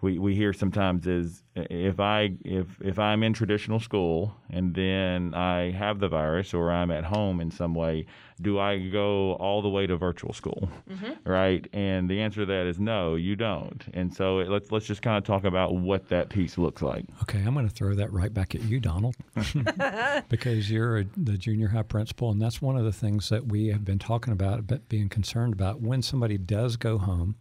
we, 0.07 0.19
we 0.21 0.35
hear 0.37 0.53
sometimes 0.53 1.09
is 1.09 1.43
if 1.57 1.99
I 1.99 2.37
if 2.45 2.81
if 2.81 2.97
I'm 2.97 3.25
in 3.25 3.33
traditional 3.33 3.81
school 3.81 4.37
and 4.51 4.73
then 4.73 5.35
I 5.35 5.73
have 5.73 5.99
the 5.99 6.09
virus 6.09 6.55
or 6.55 6.71
I'm 6.71 6.93
at 6.93 7.03
home 7.03 7.41
in 7.41 7.51
some 7.51 7.75
way, 7.75 8.07
do 8.41 8.61
I 8.61 8.79
go 8.79 9.33
all 9.35 9.63
the 9.63 9.69
way 9.69 9.85
to 9.89 9.97
virtual 9.97 10.33
school, 10.33 10.71
mm-hmm. 10.89 11.29
right? 11.29 11.67
And 11.73 12.09
the 12.09 12.21
answer 12.21 12.41
to 12.43 12.47
that 12.47 12.67
is 12.67 12.79
no, 12.79 13.17
you 13.17 13.35
don't. 13.35 13.85
And 13.95 14.15
so 14.15 14.39
it, 14.39 14.49
let's 14.49 14.71
let's 14.71 14.87
just 14.87 15.03
kind 15.03 15.19
of 15.19 15.25
talk 15.25 15.43
about 15.43 15.75
what 15.75 16.09
that 16.11 16.29
piece 16.29 16.57
looks 16.57 16.83
like. 16.83 17.05
Okay, 17.23 17.41
I'm 17.41 17.55
going 17.55 17.69
to 17.69 17.75
throw 17.75 17.97
that 17.97 18.13
right 18.13 18.33
back 18.33 18.55
at 18.55 18.63
you, 18.63 18.79
Donald, 18.79 19.17
because 20.29 20.71
you're 20.71 20.99
a, 20.99 21.05
the 21.17 21.37
junior 21.37 21.69
high 21.69 21.83
principal, 21.83 22.31
and 22.31 22.41
that's 22.41 22.63
one 22.63 22.77
of 22.77 22.85
the 22.85 22.93
things 22.93 23.29
that 23.31 23.49
we 23.49 23.69
have 23.69 23.85
been 23.85 23.99
talking 23.99 24.33
about, 24.33 24.89
being 24.89 25.09
concerned 25.09 25.53
about 25.53 25.81
when 25.81 26.01
somebody 26.01 26.39
does 26.39 26.77
go 26.77 26.97
home 26.99 27.35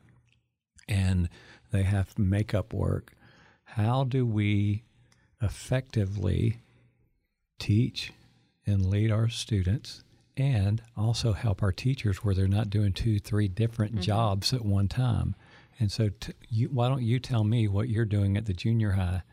and 0.88 1.30
they 1.75 1.83
have 1.83 2.17
makeup 2.17 2.73
work. 2.73 3.13
How 3.63 4.03
do 4.03 4.25
we 4.25 4.83
effectively 5.41 6.59
teach 7.59 8.13
and 8.65 8.85
lead 8.85 9.11
our 9.11 9.29
students 9.29 10.03
and 10.38 10.81
also 10.97 11.33
help 11.33 11.61
our 11.61 11.71
teachers 11.71 12.23
where 12.23 12.33
they're 12.33 12.47
not 12.47 12.69
doing 12.69 12.93
two, 12.93 13.19
three 13.19 13.47
different 13.47 13.93
mm-hmm. 13.93 14.01
jobs 14.01 14.53
at 14.53 14.63
one 14.63 14.88
time? 14.88 15.35
And 15.79 15.91
so, 15.91 16.09
t- 16.09 16.33
you, 16.49 16.69
why 16.69 16.88
don't 16.88 17.03
you 17.03 17.19
tell 17.19 17.43
me 17.43 17.67
what 17.67 17.89
you're 17.89 18.05
doing 18.05 18.38
at 18.38 18.45
the 18.45 18.53
junior 18.53 18.91
high 18.91 19.23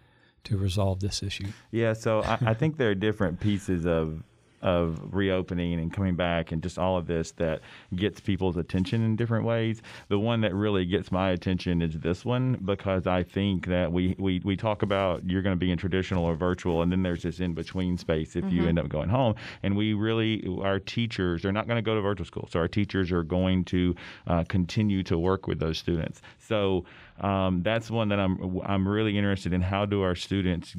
to 0.45 0.57
resolve 0.57 0.99
this 0.99 1.23
issue? 1.23 1.47
Yeah, 1.71 1.93
so 1.93 2.23
I, 2.23 2.39
I 2.47 2.55
think 2.55 2.77
there 2.77 2.91
are 2.91 2.97
different 2.97 3.39
pieces 3.39 3.87
of 3.87 4.25
of 4.63 5.01
reopening 5.13 5.81
and 5.81 5.93
coming 5.93 6.15
back 6.15 6.53
and 6.53 6.63
just 6.63 6.79
all 6.79 6.97
of 6.97 7.07
this 7.07 7.33
that 7.33 7.61
gets 7.95 8.21
people's 8.21 8.57
attention 8.57 9.03
in 9.05 9.17
different 9.17 9.45
ways. 9.45 9.83
The 10.09 10.19
one 10.19 10.41
that 10.43 10.55
really 10.55 10.85
gets 10.85 11.11
my 11.11 11.31
attention 11.31 11.83
is 11.83 11.99
this 12.01 12.25
one 12.25 12.61
because 12.65 13.07
I 13.07 13.23
think 13.23 13.67
that 13.67 13.93
we, 13.93 14.15
we, 14.19 14.41
we 14.45 14.57
talk 14.57 14.83
about 14.83 15.29
you're 15.29 15.43
going 15.43 15.57
to 15.57 15.61
be 15.61 15.71
in 15.71 15.79
traditional 15.79 16.25
or 16.25 16.35
virtual, 16.35 16.83
and 16.83 16.93
then 16.93 17.03
there's 17.03 17.23
this 17.23 17.41
in 17.41 17.55
between 17.55 17.97
space 17.97 18.37
if 18.37 18.45
mm-hmm. 18.45 18.57
you 18.57 18.69
end 18.69 18.79
up 18.79 18.89
going 18.89 19.09
home. 19.09 19.35
And 19.63 19.77
we 19.77 19.95
really, 19.95 20.47
our 20.63 20.79
teachers, 20.79 21.43
they're 21.43 21.53
not 21.53 21.67
going 21.67 21.77
to 21.77 21.83
go 21.83 21.95
to 21.95 22.01
virtual 22.01 22.27
school. 22.27 22.49
So 22.51 22.61
our 22.61 22.69
teachers 22.69 23.11
are 23.13 23.23
going 23.23 23.65
to 23.67 23.95
uh, 24.27 24.45
continue 24.45 25.03
to 25.05 25.19
work 25.19 25.47
with 25.47 25.59
those 25.59 25.79
students. 25.79 26.23
So 26.39 26.85
um, 27.21 27.63
that's 27.63 27.91
one 27.91 28.09
that 28.09 28.19
I'm 28.19 28.61
I'm 28.65 28.87
really 28.87 29.17
interested 29.17 29.53
in. 29.53 29.61
How 29.61 29.87
do 29.87 30.03
our 30.03 30.15
students 30.15 30.75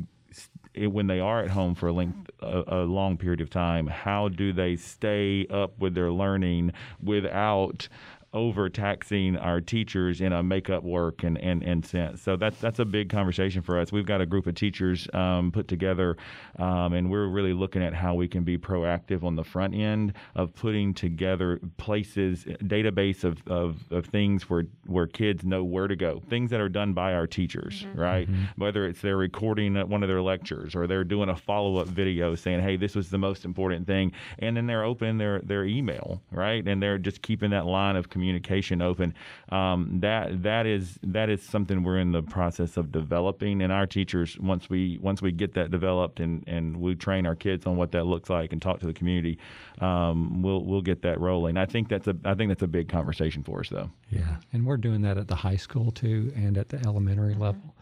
when 0.75 1.07
they 1.07 1.19
are 1.19 1.43
at 1.43 1.49
home 1.49 1.75
for 1.75 1.87
a 1.87 1.93
length 1.93 2.29
a, 2.41 2.63
a, 2.67 2.83
long 2.83 3.17
period 3.17 3.41
of 3.41 3.49
time 3.49 3.87
how 3.87 4.27
do 4.27 4.51
they 4.51 4.75
stay 4.75 5.45
up 5.49 5.77
with 5.79 5.93
their 5.93 6.11
learning 6.11 6.71
without 7.01 7.87
overtaxing 8.33 9.37
our 9.37 9.61
teachers 9.61 10.19
in 10.19 10.33
a 10.33 10.41
makeup 10.41 10.83
work 10.83 11.23
and, 11.23 11.37
and, 11.37 11.63
and 11.63 11.85
sense. 11.85 12.21
So 12.21 12.35
that's 12.35 12.59
that's 12.59 12.79
a 12.79 12.85
big 12.85 13.09
conversation 13.09 13.61
for 13.61 13.79
us. 13.79 13.91
We've 13.91 14.05
got 14.05 14.21
a 14.21 14.25
group 14.25 14.47
of 14.47 14.55
teachers 14.55 15.07
um, 15.13 15.51
put 15.51 15.67
together, 15.67 16.17
um, 16.57 16.93
and 16.93 17.11
we're 17.11 17.27
really 17.27 17.53
looking 17.53 17.83
at 17.83 17.93
how 17.93 18.15
we 18.15 18.27
can 18.27 18.43
be 18.43 18.57
proactive 18.57 19.23
on 19.23 19.35
the 19.35 19.43
front 19.43 19.75
end 19.75 20.13
of 20.35 20.53
putting 20.55 20.93
together 20.93 21.59
places, 21.77 22.45
database 22.45 23.23
of, 23.23 23.41
of, 23.47 23.77
of 23.91 24.07
things 24.07 24.49
where 24.49 24.65
where 24.87 25.07
kids 25.07 25.45
know 25.45 25.63
where 25.63 25.87
to 25.87 25.95
go, 25.95 26.21
things 26.29 26.49
that 26.49 26.59
are 26.59 26.69
done 26.69 26.93
by 26.93 27.13
our 27.13 27.27
teachers, 27.27 27.83
mm-hmm. 27.83 27.99
right? 27.99 28.29
Mm-hmm. 28.29 28.61
Whether 28.61 28.87
it's 28.87 29.01
they're 29.01 29.17
recording 29.17 29.75
one 29.89 30.01
of 30.01 30.09
their 30.09 30.21
lectures 30.21 30.75
or 30.75 30.87
they're 30.87 31.03
doing 31.03 31.29
a 31.29 31.35
follow 31.35 31.77
up 31.77 31.87
video 31.87 32.33
saying, 32.33 32.61
"Hey, 32.61 32.77
this 32.77 32.95
was 32.95 33.09
the 33.09 33.19
most 33.19 33.45
important 33.45 33.85
thing," 33.85 34.11
and 34.39 34.57
then 34.57 34.65
they're 34.65 34.83
opening 34.83 35.19
their 35.19 35.39
their 35.41 35.65
email, 35.65 36.21
right? 36.31 36.67
And 36.67 36.81
they're 36.81 36.97
just 36.97 37.21
keeping 37.21 37.51
that 37.51 37.67
line 37.67 37.95
of 37.95 38.09
communication 38.09 38.22
communication 38.23 38.81
open. 38.81 39.13
Um, 39.49 39.99
that 39.99 40.43
that 40.43 40.65
is 40.65 40.97
that 41.03 41.29
is 41.29 41.43
something 41.43 41.83
we're 41.83 41.99
in 41.99 42.13
the 42.13 42.23
process 42.23 42.77
of 42.77 42.91
developing, 42.91 43.61
and 43.61 43.71
our 43.71 43.85
teachers 43.85 44.39
once 44.39 44.69
we 44.69 44.97
once 45.01 45.21
we 45.21 45.31
get 45.33 45.53
that 45.55 45.71
developed 45.71 46.21
and, 46.21 46.43
and 46.47 46.77
we 46.77 46.95
train 46.95 47.25
our 47.25 47.35
kids 47.35 47.65
on 47.65 47.75
what 47.75 47.91
that 47.91 48.05
looks 48.05 48.29
like 48.29 48.53
and 48.53 48.61
talk 48.61 48.79
to 48.79 48.85
the 48.85 48.93
community, 48.93 49.37
um, 49.79 50.41
we'll 50.41 50.63
we'll 50.63 50.81
get 50.81 51.01
that 51.01 51.19
rolling. 51.19 51.57
I 51.57 51.65
think 51.65 51.89
that's 51.89 52.07
a 52.07 52.15
I 52.23 52.33
think 52.33 52.49
that's 52.49 52.63
a 52.63 52.67
big 52.67 52.87
conversation 52.87 53.43
for 53.43 53.59
us 53.59 53.69
though. 53.69 53.89
Yeah, 54.09 54.37
and 54.53 54.65
we're 54.65 54.77
doing 54.77 55.01
that 55.01 55.17
at 55.17 55.27
the 55.27 55.35
high 55.35 55.57
school 55.57 55.91
too, 55.91 56.31
and 56.35 56.57
at 56.57 56.69
the 56.69 56.77
elementary 56.85 57.35
level, 57.35 57.75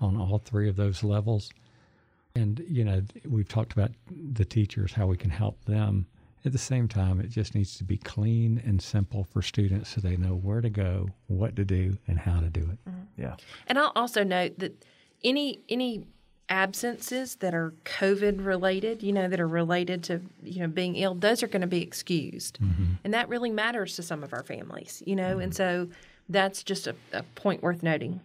on 0.00 0.16
all 0.16 0.38
three 0.38 0.68
of 0.68 0.74
those 0.74 1.04
levels. 1.04 1.50
And 2.34 2.62
you 2.68 2.84
know, 2.84 3.02
we've 3.24 3.48
talked 3.48 3.72
about 3.72 3.92
the 4.10 4.44
teachers, 4.44 4.92
how 4.92 5.06
we 5.06 5.16
can 5.16 5.30
help 5.30 5.64
them 5.64 6.06
at 6.46 6.52
the 6.52 6.58
same 6.58 6.88
time, 6.88 7.20
it 7.20 7.28
just 7.28 7.54
needs 7.54 7.76
to 7.78 7.84
be 7.84 7.96
clean 7.96 8.62
and 8.64 8.80
simple 8.80 9.24
for 9.24 9.42
students 9.42 9.90
so 9.90 10.00
they 10.00 10.16
know 10.16 10.34
where 10.34 10.60
to 10.60 10.70
go, 10.70 11.08
what 11.26 11.56
to 11.56 11.64
do, 11.64 11.98
and 12.06 12.18
how 12.18 12.40
to 12.40 12.48
do 12.48 12.60
it. 12.60 12.78
Mm-hmm. 12.88 13.22
Yeah. 13.22 13.36
And 13.66 13.78
I'll 13.78 13.92
also 13.96 14.22
note 14.24 14.58
that 14.58 14.84
any 15.24 15.60
any 15.68 16.06
absences 16.48 17.36
that 17.36 17.54
are 17.54 17.74
COVID 17.84 18.44
related, 18.44 19.02
you 19.02 19.12
know, 19.12 19.28
that 19.28 19.40
are 19.40 19.48
related 19.48 20.04
to, 20.04 20.20
you 20.42 20.60
know, 20.60 20.68
being 20.68 20.96
ill, 20.96 21.14
those 21.14 21.42
are 21.42 21.48
going 21.48 21.62
to 21.62 21.66
be 21.66 21.82
excused. 21.82 22.58
Mm-hmm. 22.60 22.84
And 23.04 23.14
that 23.14 23.28
really 23.28 23.50
matters 23.50 23.96
to 23.96 24.02
some 24.02 24.22
of 24.22 24.32
our 24.32 24.44
families, 24.44 25.02
you 25.06 25.16
know, 25.16 25.32
mm-hmm. 25.32 25.40
and 25.40 25.54
so 25.54 25.88
that's 26.28 26.62
just 26.62 26.86
a, 26.86 26.94
a, 27.12 27.22
point 27.34 27.62
worth 27.62 27.82
noting. 27.82 28.20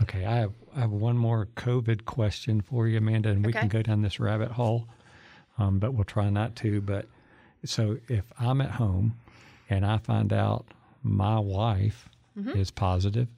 Okay, 0.00 0.24
I 0.24 0.36
have, 0.36 0.52
I 0.74 0.80
have 0.80 0.90
one 0.90 1.16
more 1.16 1.48
COVID 1.56 2.04
question 2.06 2.60
for 2.60 2.88
you, 2.88 2.98
Amanda, 2.98 3.30
and 3.30 3.44
we 3.44 3.52
okay. 3.52 3.60
can 3.60 3.68
go 3.68 3.82
down 3.82 4.02
this 4.02 4.18
rabbit 4.18 4.50
hole, 4.50 4.88
um, 5.58 5.78
but 5.78 5.94
we'll 5.94 6.04
try 6.04 6.30
not 6.30 6.56
to. 6.56 6.80
But 6.80 7.06
so 7.64 7.98
if 8.08 8.24
I'm 8.38 8.60
at 8.60 8.72
home 8.72 9.18
and 9.68 9.84
I 9.86 9.98
find 9.98 10.32
out 10.32 10.66
my 11.02 11.38
wife 11.38 12.08
mm-hmm. 12.38 12.58
is 12.58 12.70
positive, 12.70 13.28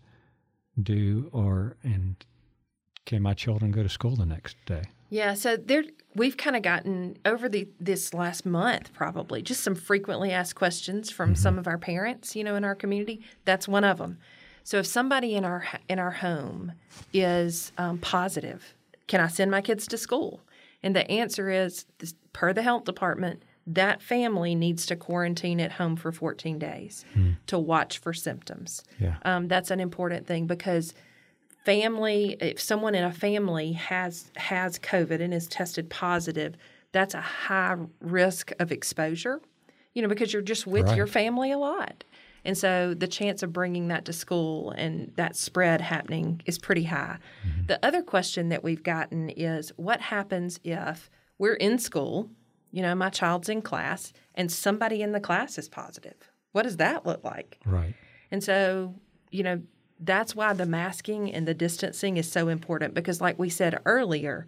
do 0.80 1.28
or 1.32 1.76
and 1.82 2.16
can 3.06 3.22
my 3.22 3.34
children 3.34 3.70
go 3.70 3.82
to 3.82 3.88
school 3.88 4.16
the 4.16 4.26
next 4.26 4.56
day? 4.66 4.84
Yeah, 5.10 5.34
so 5.34 5.56
there 5.56 5.84
we've 6.16 6.36
kind 6.36 6.56
of 6.56 6.62
gotten 6.62 7.18
over 7.24 7.48
the 7.48 7.68
this 7.78 8.14
last 8.14 8.46
month 8.46 8.92
probably 8.92 9.42
just 9.42 9.62
some 9.62 9.74
frequently 9.74 10.32
asked 10.32 10.54
questions 10.54 11.10
from 11.10 11.30
mm-hmm. 11.30 11.42
some 11.42 11.58
of 11.58 11.66
our 11.66 11.78
parents, 11.78 12.34
you 12.34 12.42
know, 12.42 12.56
in 12.56 12.64
our 12.64 12.74
community. 12.74 13.20
That's 13.44 13.68
one 13.68 13.84
of 13.84 13.98
them. 13.98 14.18
So 14.64 14.78
if 14.78 14.86
somebody 14.86 15.34
in 15.34 15.44
our 15.44 15.64
in 15.88 15.98
our 15.98 16.10
home 16.10 16.72
is 17.12 17.70
um, 17.76 17.98
positive, 17.98 18.74
can 19.06 19.20
I 19.20 19.28
send 19.28 19.50
my 19.50 19.60
kids 19.60 19.86
to 19.88 19.98
school? 19.98 20.40
And 20.84 20.94
the 20.94 21.10
answer 21.10 21.48
is, 21.48 21.86
per 22.34 22.52
the 22.52 22.62
health 22.62 22.84
department, 22.84 23.42
that 23.66 24.02
family 24.02 24.54
needs 24.54 24.84
to 24.86 24.96
quarantine 24.96 25.58
at 25.60 25.72
home 25.72 25.96
for 25.96 26.12
14 26.12 26.58
days 26.58 27.06
hmm. 27.14 27.32
to 27.46 27.58
watch 27.58 27.96
for 27.96 28.12
symptoms. 28.12 28.84
Yeah. 29.00 29.16
Um, 29.24 29.48
that's 29.48 29.70
an 29.70 29.80
important 29.80 30.26
thing 30.26 30.46
because 30.46 30.92
family, 31.64 32.36
if 32.38 32.60
someone 32.60 32.94
in 32.94 33.02
a 33.02 33.10
family 33.10 33.72
has 33.72 34.30
has 34.36 34.78
COVID 34.78 35.22
and 35.22 35.32
is 35.32 35.46
tested 35.46 35.88
positive, 35.88 36.54
that's 36.92 37.14
a 37.14 37.22
high 37.22 37.76
risk 38.02 38.52
of 38.58 38.70
exposure. 38.70 39.40
You 39.94 40.02
know, 40.02 40.08
because 40.08 40.32
you're 40.32 40.42
just 40.42 40.66
with 40.66 40.88
right. 40.88 40.96
your 40.96 41.06
family 41.06 41.50
a 41.50 41.58
lot. 41.58 42.04
And 42.44 42.56
so 42.58 42.94
the 42.94 43.08
chance 43.08 43.42
of 43.42 43.52
bringing 43.52 43.88
that 43.88 44.04
to 44.04 44.12
school 44.12 44.70
and 44.72 45.12
that 45.16 45.36
spread 45.36 45.80
happening 45.80 46.42
is 46.44 46.58
pretty 46.58 46.84
high. 46.84 47.18
Mm-hmm. 47.46 47.66
The 47.66 47.84
other 47.84 48.02
question 48.02 48.50
that 48.50 48.62
we've 48.62 48.82
gotten 48.82 49.30
is 49.30 49.72
what 49.76 50.00
happens 50.00 50.60
if 50.62 51.10
we're 51.38 51.54
in 51.54 51.78
school, 51.78 52.28
you 52.70 52.82
know, 52.82 52.94
my 52.94 53.08
child's 53.08 53.48
in 53.48 53.62
class 53.62 54.12
and 54.34 54.52
somebody 54.52 55.02
in 55.02 55.12
the 55.12 55.20
class 55.20 55.58
is 55.58 55.68
positive? 55.68 56.30
What 56.52 56.62
does 56.62 56.76
that 56.76 57.06
look 57.06 57.24
like? 57.24 57.58
Right. 57.64 57.94
And 58.30 58.42
so, 58.42 58.94
you 59.30 59.42
know, 59.42 59.62
that's 60.00 60.36
why 60.36 60.52
the 60.52 60.66
masking 60.66 61.32
and 61.32 61.48
the 61.48 61.54
distancing 61.54 62.16
is 62.16 62.30
so 62.30 62.48
important 62.48 62.94
because, 62.94 63.20
like 63.20 63.38
we 63.38 63.48
said 63.48 63.78
earlier, 63.86 64.46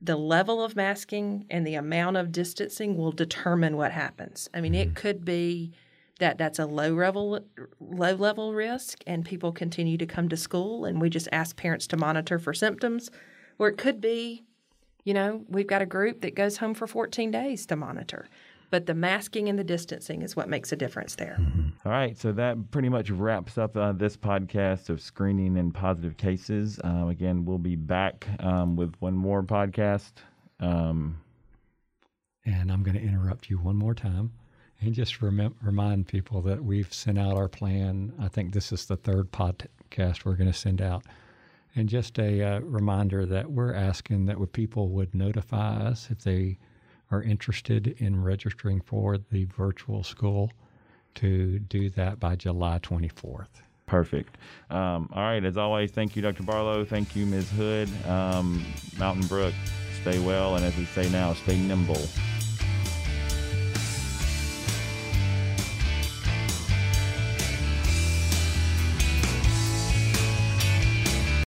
the 0.00 0.16
level 0.16 0.62
of 0.62 0.76
masking 0.76 1.46
and 1.50 1.66
the 1.66 1.74
amount 1.74 2.16
of 2.16 2.32
distancing 2.32 2.96
will 2.96 3.12
determine 3.12 3.76
what 3.76 3.92
happens. 3.92 4.48
I 4.54 4.60
mean, 4.60 4.72
mm-hmm. 4.72 4.90
it 4.90 4.94
could 4.94 5.24
be 5.24 5.72
that 6.18 6.38
that's 6.38 6.58
a 6.58 6.66
low 6.66 6.94
level 6.94 7.40
low 7.80 8.14
level 8.14 8.54
risk 8.54 9.02
and 9.06 9.24
people 9.24 9.52
continue 9.52 9.96
to 9.98 10.06
come 10.06 10.28
to 10.28 10.36
school 10.36 10.84
and 10.84 11.00
we 11.00 11.10
just 11.10 11.28
ask 11.32 11.56
parents 11.56 11.86
to 11.86 11.96
monitor 11.96 12.38
for 12.38 12.54
symptoms 12.54 13.10
or 13.58 13.68
it 13.68 13.76
could 13.76 14.00
be 14.00 14.44
you 15.04 15.14
know 15.14 15.44
we've 15.48 15.66
got 15.66 15.82
a 15.82 15.86
group 15.86 16.20
that 16.20 16.34
goes 16.34 16.58
home 16.58 16.74
for 16.74 16.86
14 16.86 17.30
days 17.30 17.66
to 17.66 17.76
monitor 17.76 18.26
but 18.70 18.86
the 18.86 18.94
masking 18.94 19.48
and 19.48 19.58
the 19.58 19.64
distancing 19.64 20.22
is 20.22 20.34
what 20.34 20.48
makes 20.48 20.72
a 20.72 20.76
difference 20.76 21.14
there. 21.14 21.36
Mm-hmm. 21.40 21.68
All 21.84 21.92
right, 21.92 22.18
so 22.18 22.32
that 22.32 22.72
pretty 22.72 22.88
much 22.88 23.10
wraps 23.10 23.58
up 23.58 23.76
uh, 23.76 23.92
this 23.92 24.16
podcast 24.16 24.88
of 24.88 25.00
screening 25.00 25.56
and 25.56 25.72
positive 25.72 26.16
cases. 26.16 26.80
Um, 26.82 27.08
again, 27.08 27.44
we'll 27.44 27.58
be 27.58 27.76
back 27.76 28.26
um, 28.40 28.74
with 28.74 28.94
one 28.98 29.14
more 29.14 29.44
podcast. 29.44 30.14
Um, 30.58 31.20
and 32.44 32.72
I'm 32.72 32.82
going 32.82 32.96
to 32.96 33.02
interrupt 33.02 33.50
you 33.50 33.58
one 33.58 33.76
more 33.76 33.94
time 33.94 34.32
and 34.80 34.94
just 34.94 35.22
rem- 35.22 35.54
remind 35.62 36.06
people 36.06 36.42
that 36.42 36.64
we've 36.64 36.92
sent 36.92 37.18
out 37.18 37.36
our 37.36 37.48
plan. 37.48 38.12
I 38.20 38.28
think 38.28 38.52
this 38.52 38.72
is 38.72 38.86
the 38.86 38.96
third 38.96 39.32
podcast 39.32 40.24
we're 40.24 40.36
going 40.36 40.52
to 40.52 40.58
send 40.58 40.80
out. 40.82 41.04
And 41.74 41.88
just 41.88 42.18
a 42.18 42.42
uh, 42.42 42.60
reminder 42.60 43.26
that 43.26 43.50
we're 43.50 43.74
asking 43.74 44.26
that 44.26 44.52
people 44.52 44.88
would 44.90 45.14
notify 45.14 45.76
us 45.76 46.08
if 46.10 46.22
they 46.22 46.58
are 47.10 47.22
interested 47.22 47.88
in 47.98 48.22
registering 48.22 48.80
for 48.80 49.18
the 49.18 49.44
virtual 49.44 50.02
school 50.02 50.50
to 51.16 51.58
do 51.58 51.90
that 51.90 52.18
by 52.18 52.36
July 52.36 52.78
24th. 52.78 53.48
Perfect. 53.86 54.36
Um, 54.70 55.08
all 55.12 55.22
right. 55.22 55.44
As 55.44 55.56
always, 55.56 55.92
thank 55.92 56.16
you, 56.16 56.22
Dr. 56.22 56.42
Barlow. 56.42 56.84
Thank 56.84 57.14
you, 57.14 57.24
Ms. 57.24 57.50
Hood. 57.50 57.88
Um, 58.06 58.64
Mountain 58.98 59.26
Brook, 59.28 59.54
stay 60.02 60.18
well. 60.18 60.56
And 60.56 60.64
as 60.64 60.76
we 60.76 60.84
say 60.86 61.08
now, 61.10 61.34
stay 61.34 61.56
nimble. 61.56 62.00